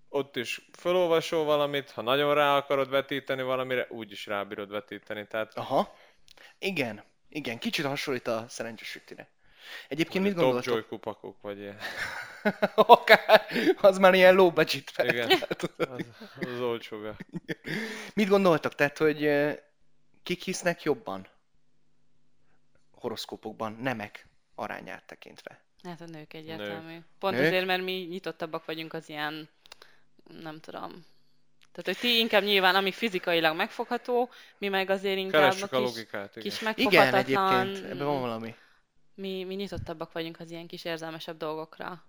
ott 0.10 0.36
is 0.36 0.70
felolvasol 0.72 1.44
valamit, 1.44 1.92
ha 1.92 2.02
nagyon 2.02 2.34
rá 2.34 2.58
akarod 2.58 2.90
vetíteni 2.90 3.42
valamire, 3.42 3.88
úgy 3.90 4.12
is 4.12 4.26
rábírod 4.26 4.70
vetíteni. 4.70 5.28
Tehát 5.28 5.54
Aha. 5.58 5.96
Igen, 6.60 7.04
igen, 7.30 7.60
kicsit 7.60 7.86
hasonlít 7.86 8.28
a 8.28 8.46
szerencsés 8.48 8.96
ütire. 8.96 9.30
Egyébként 9.88 10.24
mit 10.24 10.34
top 10.34 10.44
gondoltok? 10.44 10.74
joy 10.74 10.86
kupakok, 10.86 11.42
vagy 11.42 11.60
ilyen. 11.60 11.78
Akár, 12.76 13.42
az 13.82 13.98
már 13.98 14.14
ilyen 14.14 14.36
low 14.36 14.52
budget 14.52 14.90
fel. 14.90 15.08
Igen, 15.08 15.30
az, 15.78 16.06
az 16.40 16.62
olcsóbb. 16.62 17.16
Mit 18.14 18.28
gondoltak? 18.28 18.76
Tehát, 18.76 18.98
hogy 18.98 19.30
kik 20.24 20.44
hisznek 20.44 20.84
jobban 20.84 21.28
horoszkópokban, 22.92 23.78
nemek 23.82 24.28
arányát 24.56 25.04
tekintve? 25.06 25.62
Hát 25.84 26.02
a 26.02 26.06
nők 26.06 26.34
egyértelmű. 26.34 26.98
Pont 27.20 27.36
Nők? 27.36 27.46
azért, 27.46 27.66
mert 27.66 27.84
mi 27.84 27.92
nyitottabbak 27.92 28.66
vagyunk 28.66 28.94
az 28.94 29.10
ilyen, 29.10 29.50
nem 30.42 30.60
tudom. 30.60 31.06
Tehát, 31.72 31.86
hogy 31.86 31.98
ti 31.98 32.20
inkább 32.20 32.44
nyilván, 32.44 32.76
ami 32.76 32.92
fizikailag 32.92 33.56
megfogható, 33.56 34.30
mi 34.58 34.68
meg 34.68 34.90
azért 34.90 35.18
inkább 35.18 35.42
Keressük 35.42 35.74
a 35.74 35.78
a 35.78 35.80
kis, 35.80 35.90
logikát, 35.90 36.36
igen. 36.36 36.44
kis 36.44 36.62
Igen, 36.62 36.74
megfoghatatlan... 36.74 37.60
egyébként, 37.60 37.92
ebben 37.92 38.06
van 38.06 38.22
valami. 38.22 38.56
Mi, 39.16 39.44
mi 39.44 39.56
nyitottabbak 39.56 40.12
vagyunk 40.12 40.40
az 40.40 40.52
ilyen 40.52 40.68
kis 40.68 40.86
érzelmesebb 40.86 41.38
dolgokra. 41.38 42.04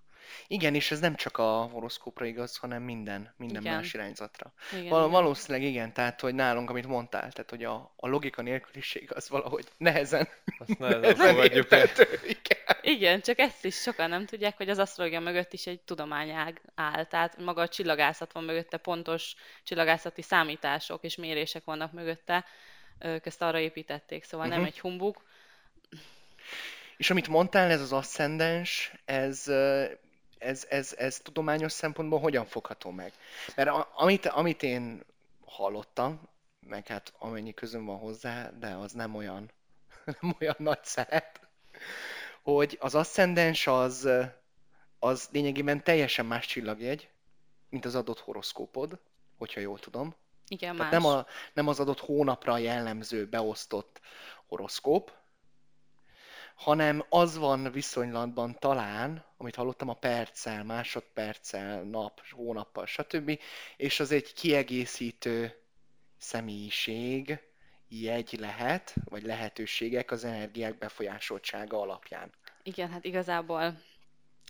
Igen, 0.46 0.74
és 0.74 0.90
ez 0.90 1.00
nem 1.00 1.14
csak 1.14 1.38
a 1.38 1.62
horoszkópra 1.72 2.24
igaz, 2.24 2.56
hanem 2.56 2.82
minden, 2.82 3.34
minden 3.36 3.62
Igen. 3.62 3.74
más 3.76 3.94
irányzatra. 3.94 4.52
Igen, 4.72 4.88
Val- 4.88 5.08
igen. 5.08 5.20
valószínűleg 5.22 5.66
igen, 5.68 5.92
tehát, 5.92 6.20
hogy 6.20 6.34
nálunk, 6.34 6.70
amit 6.70 6.86
mondtál, 6.86 7.32
tehát, 7.32 7.50
hogy 7.50 7.64
a, 7.64 7.92
a 7.96 8.08
logika 8.08 8.42
nélküliség 8.42 9.12
az 9.14 9.28
valahogy 9.28 9.64
nehezen, 9.76 10.28
Azt 10.58 10.78
nehezen 10.78 11.00
nehezen 11.00 11.26
fogadjuk 11.34 11.72
el. 11.72 11.78
érthető. 11.78 12.20
Igen. 12.26 12.62
Igen, 12.82 13.20
csak 13.20 13.38
ezt 13.38 13.64
is 13.64 13.74
sokan 13.76 14.08
nem 14.08 14.26
tudják, 14.26 14.56
hogy 14.56 14.68
az 14.68 14.78
asztrológia 14.78 15.20
mögött 15.20 15.52
is 15.52 15.66
egy 15.66 15.80
tudományág 15.80 16.60
áll. 16.74 17.04
Tehát 17.04 17.38
maga 17.38 17.62
a 17.62 17.68
csillagászat 17.68 18.32
van 18.32 18.44
mögötte, 18.44 18.76
pontos 18.76 19.34
csillagászati 19.64 20.22
számítások 20.22 21.04
és 21.04 21.16
mérések 21.16 21.64
vannak 21.64 21.92
mögötte. 21.92 22.44
Ők 22.98 23.26
ezt 23.26 23.42
arra 23.42 23.58
építették, 23.58 24.24
szóval 24.24 24.46
nem 24.46 24.58
Mhm. 24.58 24.66
egy 24.66 24.80
humbug. 24.80 25.22
És 26.96 27.10
amit 27.10 27.28
mondtál, 27.28 27.70
ez 27.70 27.80
az 27.80 27.92
aszcendens, 27.92 28.92
ez, 29.04 29.48
ez, 30.38 30.66
ez, 30.68 30.94
ez 30.98 31.18
tudományos 31.18 31.72
szempontból 31.72 32.20
hogyan 32.20 32.46
fogható 32.46 32.90
meg? 32.90 33.12
Mert 33.56 33.68
a, 33.68 33.92
amit, 33.94 34.26
amit 34.26 34.62
én 34.62 35.02
hallottam, 35.44 36.20
meg 36.66 36.86
hát 36.86 37.12
amennyi 37.18 37.54
közön 37.54 37.84
van 37.84 37.98
hozzá, 37.98 38.50
de 38.58 38.68
az 38.68 38.92
nem 38.92 39.14
olyan, 39.14 39.50
nem 40.20 40.36
olyan 40.40 40.56
nagy 40.58 40.84
szeret, 40.84 41.40
hogy 42.42 42.76
az 42.80 42.94
aszcendens 42.94 43.66
az, 43.66 44.08
az 44.98 45.28
lényegében 45.32 45.84
teljesen 45.84 46.26
más 46.26 46.46
csillagjegy, 46.46 47.08
mint 47.68 47.84
az 47.84 47.94
adott 47.94 48.20
horoszkópod, 48.20 48.98
hogyha 49.38 49.60
jól 49.60 49.78
tudom. 49.78 50.14
Igen, 50.48 50.76
Tehát 50.76 50.92
más. 50.92 51.02
nem, 51.02 51.12
a, 51.12 51.26
nem 51.52 51.68
az 51.68 51.80
adott 51.80 52.00
hónapra 52.00 52.58
jellemző 52.58 53.26
beosztott 53.26 54.00
horoszkóp, 54.46 55.12
hanem 56.54 57.04
az 57.08 57.36
van 57.36 57.72
viszonylatban 57.72 58.56
talán, 58.58 59.24
amit 59.36 59.54
hallottam 59.54 59.88
a 59.88 59.94
perccel, 59.94 60.64
másodperccel, 60.64 61.82
nap, 61.82 62.20
hónappal, 62.30 62.86
stb. 62.86 63.40
És 63.76 64.00
az 64.00 64.12
egy 64.12 64.32
kiegészítő 64.32 65.54
személyiség, 66.18 67.38
jegy 67.88 68.36
lehet, 68.40 68.94
vagy 69.04 69.22
lehetőségek 69.22 70.10
az 70.10 70.24
energiák 70.24 70.78
befolyásoltsága 70.78 71.80
alapján. 71.80 72.32
Igen, 72.62 72.90
hát 72.90 73.04
igazából 73.04 73.80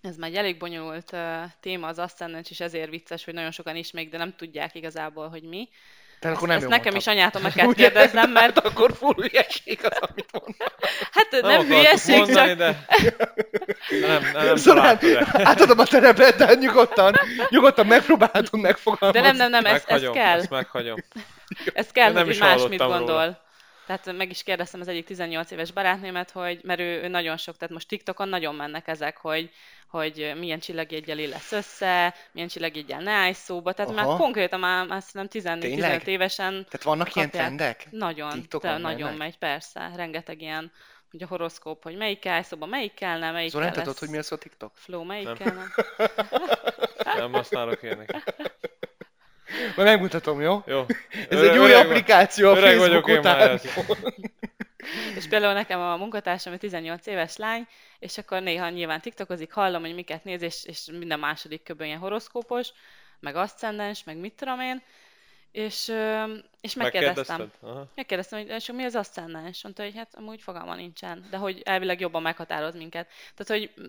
ez 0.02 0.16
már 0.16 0.30
egy 0.30 0.36
elég 0.36 0.58
bonyolult 0.58 1.12
uh, 1.12 1.42
téma 1.60 1.86
az 1.86 1.98
aszcendens, 1.98 2.50
és 2.50 2.60
ezért 2.60 2.90
vicces, 2.90 3.24
hogy 3.24 3.34
nagyon 3.34 3.50
sokan 3.50 3.76
ismerik, 3.76 4.10
de 4.10 4.18
nem 4.18 4.36
tudják 4.36 4.74
igazából, 4.74 5.28
hogy 5.28 5.42
mi. 5.42 5.68
Tehát 6.24 6.36
Ezt, 6.36 6.44
akkor 6.44 6.48
nem 6.48 6.70
ezt 6.72 6.78
nekem 6.78 6.96
is 6.96 7.06
anyától 7.06 7.42
meg 7.42 7.52
kell 7.56 7.72
kérdeznem, 7.74 8.30
mert 8.30 8.54
Hát 8.54 8.66
akkor 8.66 8.92
full 8.98 9.14
hülyeség 9.14 9.78
az, 9.82 9.98
amit 10.00 10.28
mondtam. 10.32 10.66
hát 11.12 11.28
nem, 11.30 11.40
nem 11.50 11.66
hülyeség, 11.66 12.16
mondani, 12.16 12.48
csak 12.48 12.56
de... 12.58 12.86
nem, 14.06 14.22
nem 14.32 14.56
Szóval 14.64 14.82
találtad 14.82 15.10
el. 15.10 15.46
átadom 15.46 15.78
a 15.78 15.84
terepet, 15.84 16.36
de 16.36 16.54
nyugodtan, 16.54 17.14
nyugodtan 17.48 17.86
megpróbáltunk 17.86 18.62
megfogalmazni. 18.64 19.20
de 19.22 19.26
nem, 19.32 19.36
nem, 19.36 19.50
nem, 19.50 19.64
ez, 19.64 19.72
ez 19.74 19.82
Meghagyom, 19.88 20.12
kell. 20.14 20.38
ezt 20.38 20.50
meghagyom. 20.50 20.96
Ez 21.74 21.86
kell, 21.92 22.12
Nem 22.12 22.24
hogy 22.24 22.32
is 22.34 22.38
más 22.38 22.62
mit 22.68 22.78
gondol. 22.78 23.06
róla. 23.06 23.42
Tehát 23.86 24.12
meg 24.16 24.30
is 24.30 24.42
kérdeztem 24.42 24.80
az 24.80 24.88
egyik 24.88 25.04
18 25.04 25.50
éves 25.50 25.72
barátnémet, 25.72 26.30
hogy, 26.30 26.60
mert 26.62 26.80
ő, 26.80 27.02
ő 27.02 27.08
nagyon 27.08 27.36
sok, 27.36 27.56
tehát 27.56 27.74
most 27.74 27.88
TikTokon 27.88 28.28
nagyon 28.28 28.54
mennek 28.54 28.88
ezek, 28.88 29.16
hogy, 29.16 29.50
hogy 29.88 30.32
milyen 30.38 30.58
csillagjeggyel 30.58 31.16
lesz 31.28 31.52
össze, 31.52 32.14
milyen 32.32 32.48
csillagjeggyel 32.48 33.00
ne 33.00 33.10
állj 33.10 33.32
szóba, 33.32 33.72
tehát 33.72 33.92
Aha. 33.92 34.06
már 34.06 34.16
konkrétan 34.16 34.60
már, 34.60 34.86
már 34.86 35.02
szerintem 35.02 35.58
14-15 35.58 35.60
Tényleg? 35.60 36.06
évesen 36.06 36.52
Tehát 36.52 36.82
vannak 36.82 37.14
ilyen 37.14 37.30
kapják. 37.30 37.46
trendek? 37.46 37.86
nagyon, 37.90 38.30
TikTokon 38.30 38.70
de 38.70 38.78
nagyon 38.78 39.02
mennek? 39.02 39.18
megy, 39.18 39.38
persze, 39.38 39.90
rengeteg 39.96 40.40
ilyen, 40.40 40.72
hogy 41.10 41.22
a 41.22 41.26
horoszkóp, 41.26 41.82
hogy 41.82 41.96
melyik 41.96 42.18
kell 42.18 42.42
szóba, 42.42 42.66
melyik 42.66 42.94
kellene, 42.94 43.30
melyik 43.30 43.50
Zorán, 43.50 43.72
kell 43.72 43.82
tudod, 43.82 43.98
hogy 43.98 44.08
mi 44.08 44.18
az 44.18 44.32
a 44.32 44.38
TikTok? 44.38 44.72
Flow, 44.74 45.04
melyik 45.04 45.26
Nem. 45.26 45.36
kellene. 45.36 45.66
Nem 47.16 47.32
használok 47.32 47.82
ilyenek. 47.82 48.10
Majd 49.76 49.88
megmutatom, 49.88 50.40
jó? 50.40 50.62
Jó. 50.66 50.84
Ez 51.28 51.38
Öreg- 51.38 51.52
egy 51.52 51.58
új 51.58 51.70
öreg- 51.70 51.84
applikáció 51.86 52.48
a 52.50 52.56
öreg 52.56 52.76
Facebook 52.76 53.06
vagyok 53.06 53.08
én 53.08 53.20
már 53.32 53.52
után. 53.54 53.60
És 55.16 55.26
például 55.28 55.52
nekem 55.52 55.80
a 55.80 55.96
munkatársam 55.96 56.52
egy 56.52 56.58
18 56.58 57.06
éves 57.06 57.36
lány, 57.36 57.66
és 57.98 58.18
akkor 58.18 58.42
néha 58.42 58.68
nyilván 58.68 59.00
tiktokozik, 59.00 59.52
hallom, 59.52 59.80
hogy 59.82 59.94
miket 59.94 60.24
néz, 60.24 60.42
és, 60.42 60.64
és 60.64 60.84
minden 60.98 61.18
második 61.18 61.62
köbben 61.62 61.86
ilyen 61.86 61.98
horoszkópos, 61.98 62.68
meg 63.20 63.36
aszcendens, 63.36 64.04
meg 64.04 64.16
mit 64.16 64.32
tudom 64.32 64.60
én, 64.60 64.82
És, 65.52 65.92
és 66.60 66.74
megkérdeztem. 66.74 67.50
Megkérdeztem, 67.94 68.38
hogy 68.38 68.48
és 68.48 68.70
mi 68.72 68.84
az 68.84 68.94
aszcendens? 68.94 69.62
Mondta, 69.62 69.82
hogy 69.82 69.96
hát 69.96 70.14
amúgy 70.14 70.42
fogalma 70.42 70.74
nincsen, 70.74 71.26
de 71.30 71.36
hogy 71.36 71.62
elvileg 71.64 72.00
jobban 72.00 72.22
meghatároz 72.22 72.74
minket. 72.74 73.08
Tehát, 73.34 73.62
hogy 73.62 73.84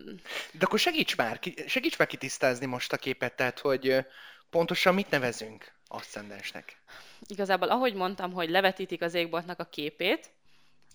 De 0.52 0.66
akkor 0.66 0.80
segíts 0.80 1.18
már, 1.18 1.40
segíts 1.68 1.98
már 1.98 2.08
kitisztázni 2.08 2.66
most 2.66 2.94
a 2.94 2.98
képet, 2.98 3.36
tehát 3.36 3.60
hogy 3.60 4.06
pontosan 4.50 4.94
mit 4.94 5.10
nevezünk 5.10 5.74
aszcendensnek. 5.88 6.82
igazából 7.28 7.68
ahogy 7.68 7.94
mondtam, 7.94 8.34
hogy 8.34 8.50
levetítik 8.50 9.02
az 9.02 9.14
égboltnak 9.14 9.60
a 9.60 9.66
képét, 9.66 10.34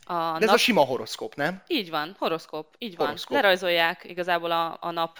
a 0.04 0.12
De 0.12 0.38
ez 0.38 0.45
nap... 0.45 0.54
a 0.54 0.59
sima 0.59 0.80
horoszkóp, 0.80 1.35
nem? 1.35 1.62
Így 1.66 1.90
van, 1.90 2.16
horoszkóp, 2.19 2.75
így 2.78 2.97
van. 2.97 3.07
Horoszkóp. 3.07 3.37
Lerajzolják 3.37 4.04
igazából 4.04 4.50
a, 4.50 4.76
a 4.80 4.90
nap 4.90 5.19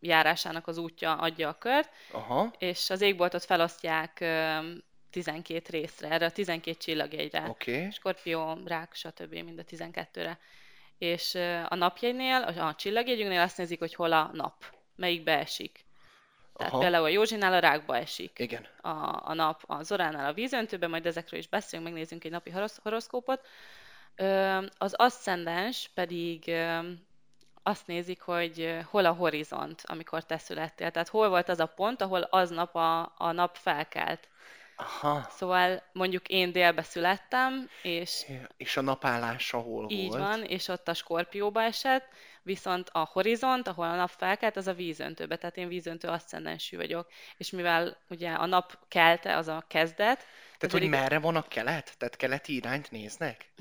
járásának 0.00 0.66
az 0.66 0.78
útja 0.78 1.14
adja 1.14 1.48
a 1.48 1.58
kört, 1.58 1.90
Aha, 2.12 2.52
és 2.58 2.90
az 2.90 3.00
égboltot 3.00 3.44
felosztják 3.44 4.20
ö, 4.20 4.58
12 5.10 5.70
részre, 5.70 6.10
erre 6.10 6.26
a 6.26 6.30
12 6.30 6.76
csillagjegyre. 6.78 7.48
Okay. 7.48 7.90
Skorpió, 7.90 8.60
rák, 8.64 8.94
stb. 8.94 9.32
mind 9.32 9.58
a 9.58 9.64
12-re. 9.64 10.38
És 10.98 11.34
a 11.68 11.74
napjegynél, 11.74 12.42
a 12.42 12.74
csillagjegyünknél 12.74 13.40
azt 13.40 13.56
nézik, 13.56 13.78
hogy 13.78 13.94
hol 13.94 14.12
a 14.12 14.30
nap, 14.32 14.64
melyikbe 14.96 15.38
esik. 15.38 15.85
Tehát 16.56 16.72
Aha. 16.72 16.80
például 16.82 17.04
a 17.04 17.08
Józsinál 17.08 17.52
a 17.52 17.58
rákba 17.58 17.96
esik 17.96 18.38
Igen. 18.38 18.66
a, 18.80 19.22
a 19.24 19.34
nap, 19.34 19.62
a 19.66 19.82
Zoránál 19.82 20.26
a 20.30 20.32
vízöntőben, 20.32 20.90
majd 20.90 21.06
ezekről 21.06 21.40
is 21.40 21.48
beszélünk, 21.48 21.88
megnézzünk 21.88 22.24
egy 22.24 22.30
napi 22.30 22.50
horosz- 22.50 22.80
horoszkópot. 22.82 23.46
Ö, 24.14 24.58
Az 24.78 24.94
aszcendens 24.94 25.90
pedig 25.94 26.42
ö, 26.48 26.78
azt 27.62 27.86
nézik, 27.86 28.20
hogy 28.20 28.78
hol 28.90 29.04
a 29.04 29.12
horizont, 29.12 29.82
amikor 29.86 30.24
te 30.24 30.38
születtél. 30.38 30.90
Tehát 30.90 31.08
hol 31.08 31.28
volt 31.28 31.48
az 31.48 31.60
a 31.60 31.66
pont, 31.66 32.00
ahol 32.02 32.20
aznap 32.20 32.74
a, 32.74 33.12
a 33.16 33.32
nap 33.32 33.56
felkelt. 33.56 34.28
Aha. 34.76 35.26
Szóval 35.30 35.82
mondjuk 35.92 36.28
én 36.28 36.52
délbe 36.52 36.82
születtem, 36.82 37.68
és 37.82 38.24
És 38.56 38.76
a 38.76 38.80
napállása 38.80 39.58
hol 39.58 39.86
így 39.90 40.08
volt? 40.08 40.20
van, 40.22 40.42
és 40.44 40.68
ott 40.68 40.88
a 40.88 40.94
skorpióba 40.94 41.62
esett, 41.62 42.08
viszont 42.46 42.88
a 42.92 43.08
horizont, 43.12 43.68
ahol 43.68 43.86
a 43.86 43.94
nap 43.94 44.10
felkelt, 44.10 44.56
az 44.56 44.66
a 44.66 44.72
vízöntőbe, 44.72 45.36
tehát 45.36 45.56
én 45.56 45.68
vízöntő 45.68 46.08
aszcendensű 46.08 46.76
vagyok. 46.76 47.08
És 47.36 47.50
mivel 47.50 47.96
ugye 48.08 48.32
a 48.32 48.46
nap 48.46 48.78
kelte, 48.88 49.36
az 49.36 49.48
a 49.48 49.64
kezdet, 49.68 50.26
Tehát, 50.58 50.78
hogy 50.78 50.88
merre 50.88 51.18
van 51.18 51.36
a 51.36 51.42
kelet? 51.42 51.94
Tehát 51.98 52.16
keleti 52.16 52.54
irányt 52.54 52.90
néznek? 52.90 53.52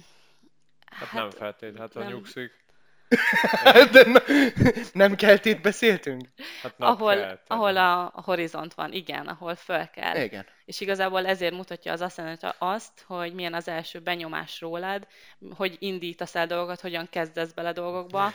Hát, 0.85 1.11
nem 1.11 1.29
feltétlenül, 1.29 1.79
hát 1.79 1.93
nem. 1.93 2.07
nyugszik, 2.07 2.65
De 3.91 4.03
n- 4.05 4.93
nem 4.93 5.15
keltét 5.15 5.61
beszéltünk? 5.61 6.27
hát 6.61 6.73
ahol, 6.77 7.15
kelt, 7.15 7.41
ahol 7.47 7.77
a, 7.77 8.01
a 8.03 8.21
horizont 8.21 8.73
van, 8.73 8.91
igen, 8.91 9.27
ahol 9.27 9.55
föl 9.55 9.89
kell. 9.89 10.23
Igen. 10.23 10.45
És 10.65 10.81
igazából 10.81 11.25
ezért 11.25 11.53
mutatja 11.53 11.91
az 11.91 12.01
aszcendens 12.01 12.55
azt, 12.57 13.03
hogy 13.07 13.33
milyen 13.33 13.53
az 13.53 13.67
első 13.67 13.99
benyomás 13.99 14.61
rólad, 14.61 15.07
hogy 15.55 15.75
indítasz 15.79 16.35
el 16.35 16.47
dolgokat, 16.47 16.81
hogyan 16.81 17.07
kezdesz 17.09 17.51
bele 17.51 17.71
dolgokba. 17.71 18.33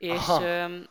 És 0.00 0.28
Aha. 0.28 0.42
öm, 0.44 0.88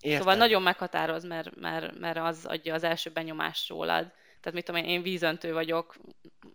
Értem. 0.00 0.20
szóval 0.20 0.34
nagyon 0.34 0.62
meghatároz, 0.62 1.24
mert, 1.24 1.56
mert, 1.60 1.98
mert 1.98 2.18
az 2.18 2.44
adja 2.46 2.74
az 2.74 2.84
első 2.84 3.10
benyomást 3.10 3.68
rólad. 3.68 4.12
Tehát 4.40 4.52
mit 4.52 4.64
tudom 4.64 4.82
én, 4.82 4.88
én 4.88 5.02
vízöntő 5.02 5.52
vagyok, 5.52 5.96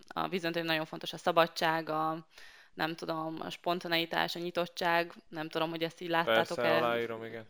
a 0.08 0.28
vízöntő 0.28 0.62
nagyon 0.62 0.86
fontos 0.86 1.14
a 1.14 1.18
szabadság, 1.18 1.90
a, 1.90 2.28
nem 2.74 2.96
tudom, 2.96 3.38
a 3.42 3.50
spontaneitás, 3.50 4.36
a 4.36 4.40
nyitottság, 4.40 5.14
nem 5.30 5.50
tudom, 5.50 5.70
hogy 5.70 5.84
ezt 5.84 6.02
így 6.02 6.10
láttátok 6.10 6.56
Persze, 6.58 6.72
el. 6.74 6.84
aláírom, 6.84 7.24
igen. 7.24 7.46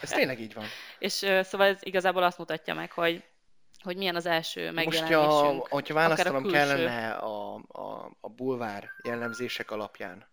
Ez 0.00 0.10
tényleg 0.10 0.40
így 0.40 0.54
van. 0.54 0.64
És 0.98 1.12
szóval 1.42 1.66
ez 1.66 1.78
igazából 1.80 2.22
azt 2.22 2.38
mutatja 2.38 2.74
meg, 2.74 2.92
hogy, 2.92 3.24
hogy 3.82 3.96
milyen 3.96 4.16
az 4.16 4.26
első 4.26 4.64
Most, 4.64 4.74
megjelenésünk. 4.74 5.22
ha, 5.22 5.66
hogyha 5.68 5.94
választanom 5.94 6.42
külső. 6.42 6.56
kellene 6.56 7.10
a, 7.10 7.54
a, 7.54 8.16
a 8.20 8.28
bulvár 8.28 8.90
jellemzések 9.02 9.70
alapján, 9.70 10.26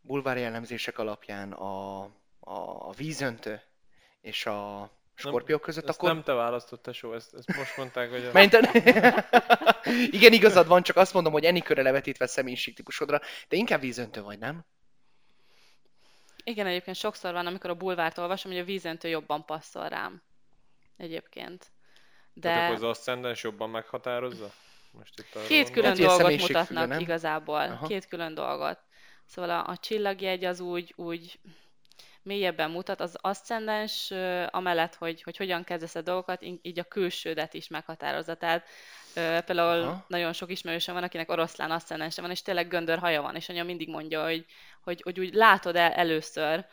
bulvár 0.00 0.36
jellemzések 0.36 0.98
alapján 0.98 1.52
a, 1.52 2.08
a, 2.48 2.88
a 2.88 2.92
vízöntő 2.96 3.62
és 4.20 4.46
a 4.46 4.90
skorpió 5.14 5.58
között, 5.58 5.88
akkor... 5.88 6.08
nem 6.08 6.22
te 6.22 6.32
választott, 6.32 6.82
tesó, 6.82 7.14
ezt, 7.14 7.34
ezt 7.34 7.56
most 7.56 7.76
mondták, 7.76 8.10
hogy 8.10 8.24
a... 8.24 8.38
Igen, 10.16 10.32
igazad 10.32 10.66
van, 10.66 10.82
csak 10.82 10.96
azt 10.96 11.14
mondom, 11.14 11.32
hogy 11.32 11.44
Enikőre 11.44 11.82
levetítve 11.82 12.24
a 12.24 12.28
személyiségtípusodra, 12.28 13.20
de 13.48 13.56
inkább 13.56 13.80
vízöntő 13.80 14.22
vagy, 14.22 14.38
nem? 14.38 14.64
Igen, 16.44 16.66
egyébként 16.66 16.96
sokszor 16.96 17.32
van, 17.32 17.46
amikor 17.46 17.70
a 17.70 17.74
bulvárt 17.74 18.18
olvasom, 18.18 18.52
hogy 18.52 18.60
a 18.60 18.64
vízöntő 18.64 19.08
jobban 19.08 19.44
passzol 19.44 19.88
rám. 19.88 20.22
Egyébként. 20.96 21.66
De... 22.32 22.48
Tehát 22.48 22.62
akkor 22.62 22.84
az 22.84 22.90
aszcendens 22.90 23.42
jobban 23.42 23.70
meghatározza? 23.70 24.52
Most 24.90 25.18
itt 25.18 25.46
két 25.46 25.70
külön 25.70 25.90
a 25.90 25.94
dolgot 25.94 26.40
mutatnak 26.40 26.88
nem? 26.88 27.00
igazából. 27.00 27.60
Aha. 27.60 27.86
Két 27.86 28.06
külön 28.06 28.34
dolgot. 28.34 28.78
Szóval 29.24 29.50
a, 29.50 29.68
a 29.68 29.76
csillagjegy 29.76 30.44
az 30.44 30.60
úgy, 30.60 30.92
úgy 30.96 31.38
mélyebben 32.26 32.70
mutat, 32.70 33.00
az 33.00 33.16
aszcendens 33.20 34.10
amellett, 34.50 34.94
hogy, 34.94 35.22
hogy 35.22 35.36
hogyan 35.36 35.64
kezdesz 35.64 35.94
a 35.94 36.00
dolgokat, 36.00 36.42
így 36.62 36.78
a 36.78 36.84
külsődet 36.84 37.54
is 37.54 37.68
meghatározza. 37.68 38.34
Tehát 38.34 38.66
például 39.44 39.82
Aha. 39.82 40.04
nagyon 40.08 40.32
sok 40.32 40.50
ismerősöm 40.50 40.94
van, 40.94 41.02
akinek 41.02 41.30
oroszlán 41.30 41.70
aszcendense 41.70 42.20
van, 42.20 42.30
és 42.30 42.42
tényleg 42.42 42.68
göndör 42.68 42.98
haja 42.98 43.22
van, 43.22 43.34
és 43.36 43.48
anya 43.48 43.64
mindig 43.64 43.88
mondja, 43.88 44.24
hogy, 44.24 44.44
hogy, 44.80 45.02
hogy 45.02 45.20
úgy 45.20 45.34
látod 45.34 45.76
el 45.76 45.92
először, 45.92 46.64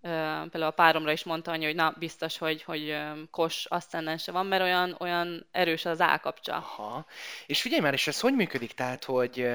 például 0.00 0.62
a 0.62 0.70
páromra 0.70 1.12
is 1.12 1.24
mondta 1.24 1.50
anya, 1.50 1.66
hogy 1.66 1.74
na, 1.74 1.94
biztos, 1.98 2.38
hogy, 2.38 2.62
hogy 2.62 2.96
kos 3.30 3.64
aszcendense 3.64 4.32
van, 4.32 4.46
mert 4.46 4.62
olyan, 4.62 4.96
olyan 4.98 5.46
erős 5.50 5.84
az 5.84 6.00
állkapcsa. 6.00 6.52
Aha. 6.52 7.06
És 7.46 7.60
figyelj 7.60 7.80
már, 7.80 7.92
és 7.92 8.06
ez 8.06 8.20
hogy 8.20 8.34
működik? 8.34 8.72
Tehát, 8.72 9.04
hogy 9.04 9.48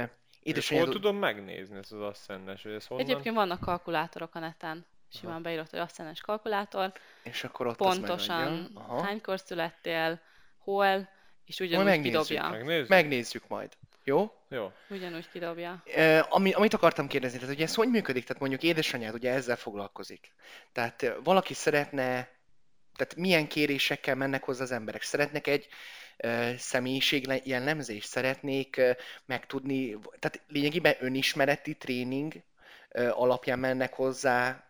édesanyád... 0.43 0.84
hol 0.84 0.93
tudom 0.93 1.15
megnézni 1.17 1.78
ezt 1.78 1.91
az 1.91 2.02
aszcendens, 2.02 2.63
hogy 2.63 2.72
ez 2.72 2.86
honnan? 2.88 3.06
Egyébként 3.06 3.36
vannak 3.36 3.60
kalkulátorok 3.60 4.36
a 4.36 4.39
neten, 4.39 4.86
simán 5.10 5.41
beírott, 5.41 5.70
hogy 5.70 5.80
aszcendens 5.80 6.22
kalkulátor, 6.22 6.91
És 7.24 7.43
akkor 7.43 7.67
ott 7.67 7.78
pontosan. 7.78 8.72
Aha. 8.74 9.04
hánykor 9.04 9.39
születtél, 9.39 10.22
hol, 10.58 11.10
és 11.46 11.60
ugyanúgy 11.60 11.86
megnézzük. 11.86 12.12
kidobja. 12.12 12.50
Megnézzük? 12.50 12.88
Megnézzük 12.88 13.48
majd. 13.48 13.78
Jó? 14.04 14.32
Jó. 14.50 14.72
Ugyanúgy 14.89 15.30
kidobja. 15.30 15.84
E, 15.96 16.26
ami, 16.30 16.54
amit 16.54 16.74
akartam 16.74 17.08
kérdezni, 17.08 17.39
tehát 17.39 17.54
hogy 17.54 17.63
ez 17.63 17.76
hogy 17.76 17.89
működik? 17.89 18.24
Tehát 18.24 18.41
mondjuk 18.41 18.63
édesanyád 18.63 19.13
ugye 19.13 19.32
ezzel 19.32 19.56
foglalkozik. 19.56 20.34
Tehát 20.72 21.13
valaki 21.24 21.54
szeretne, 21.54 22.30
tehát 22.96 23.15
milyen 23.15 23.48
kérésekkel 23.48 24.15
mennek 24.15 24.43
hozzá 24.43 24.63
az 24.63 24.72
emberek? 24.72 25.02
Szeretnek 25.02 25.48
egy 25.48 25.67
ö, 26.17 26.52
személyiség 26.58 27.41
jellemzést? 27.43 28.08
Szeretnék 28.08 28.78
ö, 28.78 28.91
megtudni, 29.26 29.98
tehát 30.20 30.41
lényegében 30.48 30.96
önismereti 31.00 31.76
tréning 31.76 32.34
alapján 33.12 33.60
mennek 33.60 33.94
hozzá 33.94 34.70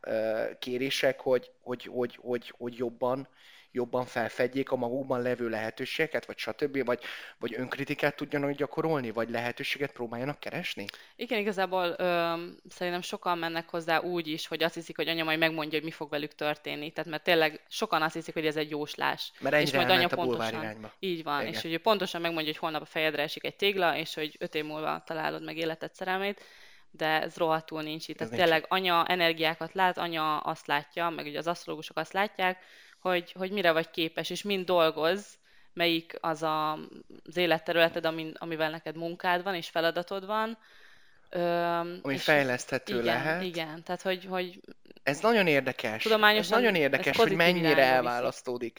kérések, 0.60 1.20
hogy, 1.20 1.52
hogy, 1.62 1.90
hogy, 1.92 2.20
hogy, 2.22 2.54
hogy 2.58 2.78
jobban 2.78 3.28
jobban 3.78 4.06
felfedjék 4.06 4.72
a 4.72 4.76
magukban 4.76 5.22
levő 5.22 5.50
lehetőségeket, 5.50 6.26
vagy 6.26 6.38
stb., 6.38 6.86
vagy, 6.86 7.00
vagy 7.38 7.54
önkritikát 7.58 8.16
tudjanak 8.16 8.52
gyakorolni, 8.52 9.12
vagy 9.12 9.30
lehetőséget 9.30 9.92
próbáljanak 9.92 10.40
keresni? 10.40 10.86
Igen, 11.16 11.40
igazából 11.40 11.96
ö, 11.98 12.34
szerintem 12.70 13.02
sokan 13.02 13.38
mennek 13.38 13.70
hozzá 13.70 14.00
úgy 14.00 14.28
is, 14.28 14.48
hogy 14.48 14.64
azt 14.64 14.74
hiszik, 14.74 14.96
hogy 14.96 15.08
anya 15.08 15.24
majd 15.24 15.40
megmondja, 15.40 15.78
hogy 15.78 15.88
mi 15.88 15.94
fog 15.94 16.10
velük 16.10 16.36
történni. 16.36 16.92
Tehát 16.92 17.10
mert 17.10 17.24
tényleg 17.24 17.62
sokan 17.68 18.02
azt 18.02 18.14
hiszik, 18.14 18.34
hogy 18.34 18.46
ez 18.46 18.56
egy 18.56 18.70
jóslás. 18.70 19.32
Mert 19.40 19.62
és 19.62 19.74
majd 19.74 19.90
anya 19.90 20.08
a 20.08 20.16
pontosan, 20.16 20.62
irányba. 20.62 20.94
így 21.00 21.24
van, 21.24 21.42
Igen. 21.42 21.54
és 21.54 21.62
hogy 21.62 21.74
ő 21.74 21.78
pontosan 21.78 22.22
megmondja, 22.22 22.52
hogy 22.52 22.62
holnap 22.62 22.82
a 22.82 22.86
fejedre 22.86 23.22
esik 23.22 23.46
egy 23.46 23.56
tégla, 23.56 23.96
és 23.96 24.14
hogy 24.14 24.36
öt 24.40 24.56
év 24.56 24.66
múlva 24.66 25.04
találod 25.06 25.44
meg 25.44 25.58
életed 25.58 25.94
szerelmét, 25.94 26.42
de 26.92 27.22
ez 27.22 27.36
rohadtul 27.36 27.82
nincs 27.82 28.08
itt. 28.08 28.22
Ez 28.22 28.30
Tehát 28.30 28.44
tényleg 28.44 28.66
anya 28.68 29.06
energiákat 29.06 29.74
lát, 29.74 29.98
anya 29.98 30.38
azt 30.40 30.68
látja, 30.68 31.10
meg 31.10 31.26
ugye 31.26 31.38
az 31.38 31.48
asztrológusok 31.48 31.98
azt 31.98 32.14
látják, 32.14 32.58
hogy, 33.00 33.32
hogy 33.32 33.52
mire 33.52 33.72
vagy 33.72 33.90
képes, 33.90 34.30
és 34.30 34.44
mind 34.44 34.66
dolgoz, 34.66 35.38
melyik 35.74 36.18
az 36.22 36.44
a, 36.44 36.72
az 37.24 37.38
életterületed, 37.38 38.06
amin, 38.06 38.36
amivel 38.38 38.70
neked 38.70 38.96
munkád 38.96 39.44
van, 39.44 39.56
és 39.56 39.70
feladatod 39.70 40.26
van. 40.26 40.58
Öm, 41.30 42.00
Ami 42.02 42.14
és- 42.14 42.24
fejleszthető 42.24 42.94
igen, 42.94 43.06
lehet. 43.06 43.44
Igen, 43.44 43.84
tehát 43.84 44.02
hogy, 44.02 44.26
hogy 44.26 44.60
Ez 45.04 45.20
nagyon 45.20 45.48
érdekes. 45.48 45.96
Ez 45.96 46.02
Tudományosan 46.02 46.58
nagyon 46.58 46.76
ez 46.76 46.82
érdekes, 46.82 47.06
hogy 47.06 47.16
pozitív 47.16 47.38
mennyire 47.38 47.70
irányba 47.70 48.10
viszi. 48.10 48.72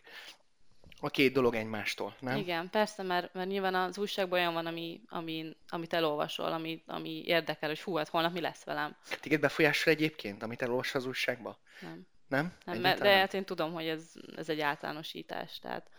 A 1.01 1.09
két 1.09 1.33
dolog 1.33 1.55
egymástól, 1.55 2.17
nem? 2.21 2.37
Igen, 2.37 2.71
persze, 2.71 3.03
mert, 3.03 3.35
mert 3.35 3.49
nyilván 3.49 3.75
az 3.75 3.99
újságban 3.99 4.39
olyan 4.39 4.53
van, 4.53 4.67
ami, 4.67 5.01
ami, 5.09 5.57
amit 5.69 5.93
elolvasol, 5.93 6.53
ami, 6.53 6.83
ami 6.87 7.23
érdekel, 7.27 7.69
hogy 7.69 7.79
fú, 7.79 7.95
hát 7.95 8.09
holnap 8.09 8.33
mi 8.33 8.41
lesz 8.41 8.65
velem. 8.65 8.97
Téged 9.21 9.41
befolyásol 9.41 9.93
egyébként, 9.93 10.43
amit 10.43 10.63
elolvas 10.63 10.95
az 10.95 11.07
újságba? 11.07 11.59
Nem. 11.81 12.07
Nem? 12.29 12.53
Nem, 12.65 12.81
mert, 12.81 13.01
de 13.01 13.17
hát 13.17 13.35
én 13.35 13.45
tudom, 13.45 13.73
hogy 13.73 13.87
ez, 13.87 14.13
ez 14.37 14.49
egy 14.49 14.61
általánosítás, 14.61 15.59
tehát 15.59 15.91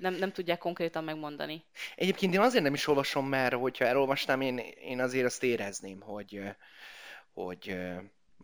nem, 0.00 0.14
nem 0.14 0.32
tudják 0.32 0.58
konkrétan 0.58 1.04
megmondani. 1.04 1.64
Egyébként 1.94 2.34
én 2.34 2.40
azért 2.40 2.64
nem 2.64 2.74
is 2.74 2.86
olvasom, 2.86 3.26
mert 3.28 3.54
hogyha 3.54 3.84
elolvasnám, 3.84 4.40
én, 4.40 4.58
én 4.58 5.00
azért 5.00 5.24
azt 5.24 5.42
érezném, 5.42 6.00
hogy, 6.00 6.40
hogy, 7.32 7.76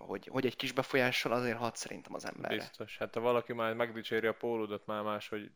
hogy, 0.04 0.26
hogy 0.26 0.46
egy 0.46 0.56
kis 0.56 0.72
befolyással 0.72 1.32
azért 1.32 1.58
hat 1.58 1.76
szerintem 1.76 2.14
az 2.14 2.24
emberre. 2.24 2.56
Biztos. 2.56 2.98
Hát 2.98 3.14
ha 3.14 3.20
valaki 3.20 3.52
már 3.52 3.74
megdicséri 3.74 4.26
a 4.26 4.34
pólódot, 4.34 4.86
már 4.86 5.02
más, 5.02 5.28
hogy 5.28 5.50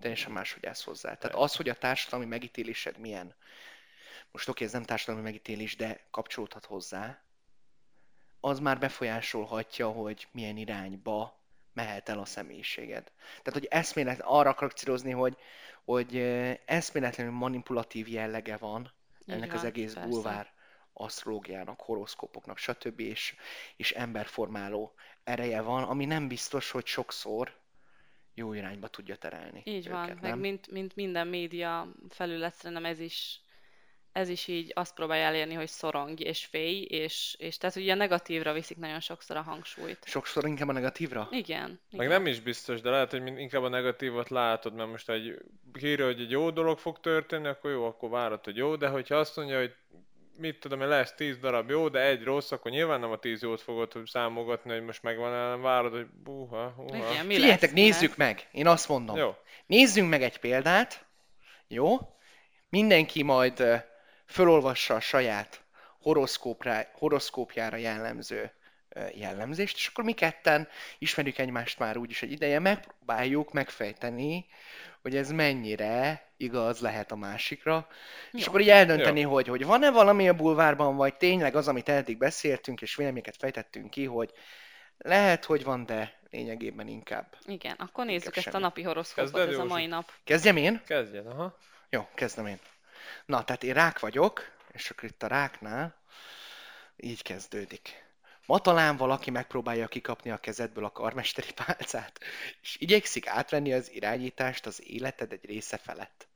Teljesen 0.00 0.32
máshogy 0.32 0.66
állsz 0.66 0.84
hozzá. 0.84 1.14
Tehát 1.14 1.36
az, 1.36 1.56
hogy 1.56 1.68
a 1.68 1.74
társadalmi 1.74 2.26
megítélésed 2.26 2.98
milyen, 2.98 3.34
most 4.30 4.48
oké, 4.48 4.64
ez 4.64 4.72
nem 4.72 4.82
társadalmi 4.82 5.22
megítélés, 5.22 5.76
de 5.76 6.06
kapcsolódhat 6.10 6.64
hozzá, 6.64 7.22
az 8.40 8.58
már 8.58 8.78
befolyásolhatja, 8.78 9.88
hogy 9.88 10.28
milyen 10.32 10.56
irányba 10.56 11.40
mehet 11.72 12.08
el 12.08 12.18
a 12.18 12.24
személyiséged. 12.24 13.12
Tehát, 13.42 13.60
hogy 13.60 13.66
eszmélet, 13.70 14.20
arra 14.20 14.50
akarok 14.50 14.72
célozni, 14.72 15.10
hogy, 15.10 15.36
hogy 15.84 16.16
eszméletlenül 16.64 17.32
manipulatív 17.32 18.08
jellege 18.08 18.56
van 18.56 18.92
ennek 19.26 19.52
az 19.52 19.60
van, 19.60 19.70
egész 19.70 19.92
persze. 19.92 20.08
bulvár 20.08 20.51
asztrológiának, 20.92 21.80
horoszkópoknak, 21.80 22.58
stb. 22.58 23.00
És, 23.00 23.34
és 23.76 23.92
emberformáló 23.92 24.94
ereje 25.24 25.60
van, 25.60 25.82
ami 25.82 26.04
nem 26.04 26.28
biztos, 26.28 26.70
hogy 26.70 26.86
sokszor 26.86 27.60
jó 28.34 28.52
irányba 28.52 28.88
tudja 28.88 29.16
terelni 29.16 29.62
Így 29.64 29.88
van, 29.88 30.04
őket, 30.04 30.20
meg 30.20 30.30
nem? 30.30 30.38
mint, 30.38 30.70
mint 30.70 30.96
minden 30.96 31.26
média 31.26 31.88
felület, 32.08 32.54
szerintem 32.54 32.84
ez 32.84 33.00
is, 33.00 33.40
ez 34.12 34.28
is 34.28 34.48
így 34.48 34.72
azt 34.74 34.94
próbálja 34.94 35.24
elérni, 35.24 35.54
hogy 35.54 35.68
szorong 35.68 36.20
és 36.20 36.44
félj, 36.44 36.82
és, 36.82 37.36
és 37.38 37.56
tehát 37.56 37.76
ugye 37.76 37.92
a 37.92 37.96
negatívra 37.96 38.52
viszik 38.52 38.76
nagyon 38.76 39.00
sokszor 39.00 39.36
a 39.36 39.42
hangsúlyt. 39.42 40.04
Sokszor 40.04 40.46
inkább 40.46 40.68
a 40.68 40.72
negatívra? 40.72 41.28
Igen, 41.30 41.68
Meg 41.90 42.06
igen. 42.06 42.08
nem 42.08 42.26
is 42.26 42.40
biztos, 42.40 42.80
de 42.80 42.90
lehet, 42.90 43.10
hogy 43.10 43.26
inkább 43.26 43.62
a 43.62 43.68
negatívot 43.68 44.28
látod, 44.28 44.74
mert 44.74 44.90
most 44.90 45.10
egy 45.10 45.38
hírja, 45.78 46.04
hogy 46.04 46.20
egy 46.20 46.30
jó 46.30 46.50
dolog 46.50 46.78
fog 46.78 47.00
történni, 47.00 47.46
akkor 47.46 47.70
jó, 47.70 47.84
akkor 47.84 48.10
várod, 48.10 48.44
hogy 48.44 48.56
jó, 48.56 48.76
de 48.76 48.88
hogyha 48.88 49.16
azt 49.16 49.36
mondja, 49.36 49.58
hogy 49.58 49.74
mit 50.36 50.60
tudom 50.60 50.80
én, 50.80 50.88
lesz 50.88 51.14
10 51.14 51.38
darab 51.38 51.70
jó, 51.70 51.88
de 51.88 52.00
egy 52.00 52.22
rossz, 52.22 52.52
akkor 52.52 52.70
nyilván 52.70 53.00
nem 53.00 53.10
a 53.10 53.18
10 53.18 53.42
jót 53.42 53.60
fogod 53.60 53.92
számogatni, 54.04 54.72
hogy 54.72 54.84
most 54.84 55.02
megvan, 55.02 55.30
hanem 55.30 55.60
várod, 55.60 55.92
hogy 55.92 56.06
buha, 56.06 56.74
buha. 56.76 57.10
Igen, 57.12 57.26
mi 57.26 57.34
Figyeljetek, 57.34 57.70
lesz, 57.70 57.78
nézzük 57.78 58.16
meg! 58.16 58.48
Én 58.52 58.66
azt 58.66 58.88
mondom. 58.88 59.16
Jó. 59.16 59.34
Nézzünk 59.66 60.08
meg 60.08 60.22
egy 60.22 60.38
példát, 60.38 61.06
jó? 61.68 61.98
Mindenki 62.68 63.22
majd 63.22 63.84
fölolvassa 64.26 64.94
a 64.94 65.00
saját 65.00 65.64
horoszkópra, 66.00 66.86
horoszkópjára 66.92 67.76
jellemző 67.76 68.52
jellemzést, 69.14 69.76
és 69.76 69.86
akkor 69.86 70.04
mi 70.04 70.12
ketten 70.12 70.68
ismerjük 70.98 71.38
egymást 71.38 71.78
már 71.78 71.96
úgyis 71.96 72.22
egy 72.22 72.32
ideje, 72.32 72.58
megpróbáljuk 72.58 73.52
megfejteni, 73.52 74.46
hogy 75.02 75.16
ez 75.16 75.30
mennyire 75.30 76.26
igaz 76.36 76.80
lehet 76.80 77.12
a 77.12 77.16
másikra, 77.16 77.88
és 78.32 78.40
Jó. 78.40 78.48
akkor 78.48 78.60
így 78.60 78.68
eldönteni, 78.68 79.22
hogy, 79.22 79.48
hogy 79.48 79.64
van-e 79.64 79.90
valami 79.90 80.28
a 80.28 80.34
bulvárban, 80.34 80.96
vagy 80.96 81.14
tényleg 81.14 81.56
az, 81.56 81.68
amit 81.68 81.88
eddig 81.88 82.18
beszéltünk, 82.18 82.82
és 82.82 82.94
véleményeket 82.94 83.36
fejtettünk 83.36 83.90
ki, 83.90 84.04
hogy 84.04 84.32
lehet, 84.98 85.44
hogy 85.44 85.64
van, 85.64 85.86
de 85.86 86.20
lényegében 86.30 86.88
inkább. 86.88 87.36
Igen, 87.46 87.74
akkor 87.78 88.04
nézzük 88.04 88.24
Inkább 88.26 88.36
ezt 88.36 88.46
a 88.46 88.50
semmi. 88.50 88.62
napi 88.62 88.82
horoszkópot, 88.82 89.48
ez 89.48 89.58
a 89.58 89.64
mai 89.64 89.86
nap. 89.86 90.12
Kezdjem 90.24 90.56
én? 90.56 90.82
Kezdjen, 90.86 91.26
aha. 91.26 91.58
Jó, 91.90 92.08
kezdem 92.14 92.46
én. 92.46 92.58
Na, 93.26 93.44
tehát 93.44 93.62
én 93.62 93.74
rák 93.74 93.98
vagyok, 93.98 94.50
és 94.72 94.90
akkor 94.90 95.08
itt 95.08 95.22
a 95.22 95.26
ráknál 95.26 95.94
így 96.96 97.22
kezdődik. 97.22 98.01
Ma 98.46 98.58
talán 98.58 98.96
valaki 98.96 99.30
megpróbálja 99.30 99.88
kikapni 99.88 100.30
a 100.30 100.36
kezedből 100.36 100.84
a 100.84 100.92
karmesteri 100.92 101.52
pálcát, 101.64 102.20
és 102.62 102.76
igyekszik 102.80 103.26
átvenni 103.26 103.72
az 103.72 103.92
irányítást 103.92 104.66
az 104.66 104.82
életed 104.86 105.32
egy 105.32 105.44
része 105.44 105.76
felett. 105.76 106.30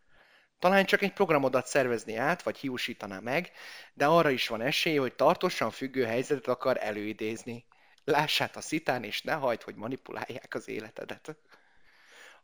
Talán 0.58 0.84
csak 0.84 1.02
egy 1.02 1.12
programodat 1.12 1.66
szervezni 1.66 2.16
át, 2.16 2.42
vagy 2.42 2.56
hiúsítaná 2.56 3.18
meg, 3.18 3.50
de 3.94 4.06
arra 4.06 4.30
is 4.30 4.48
van 4.48 4.60
esély, 4.60 4.96
hogy 4.96 5.14
tartósan 5.14 5.70
függő 5.70 6.04
helyzetet 6.04 6.46
akar 6.46 6.76
előidézni. 6.80 7.64
Lássát 8.04 8.56
a 8.56 8.60
szitán, 8.60 9.04
és 9.04 9.22
ne 9.22 9.32
hagyd, 9.32 9.62
hogy 9.62 9.74
manipulálják 9.74 10.54
az 10.54 10.68
életedet. 10.68 11.36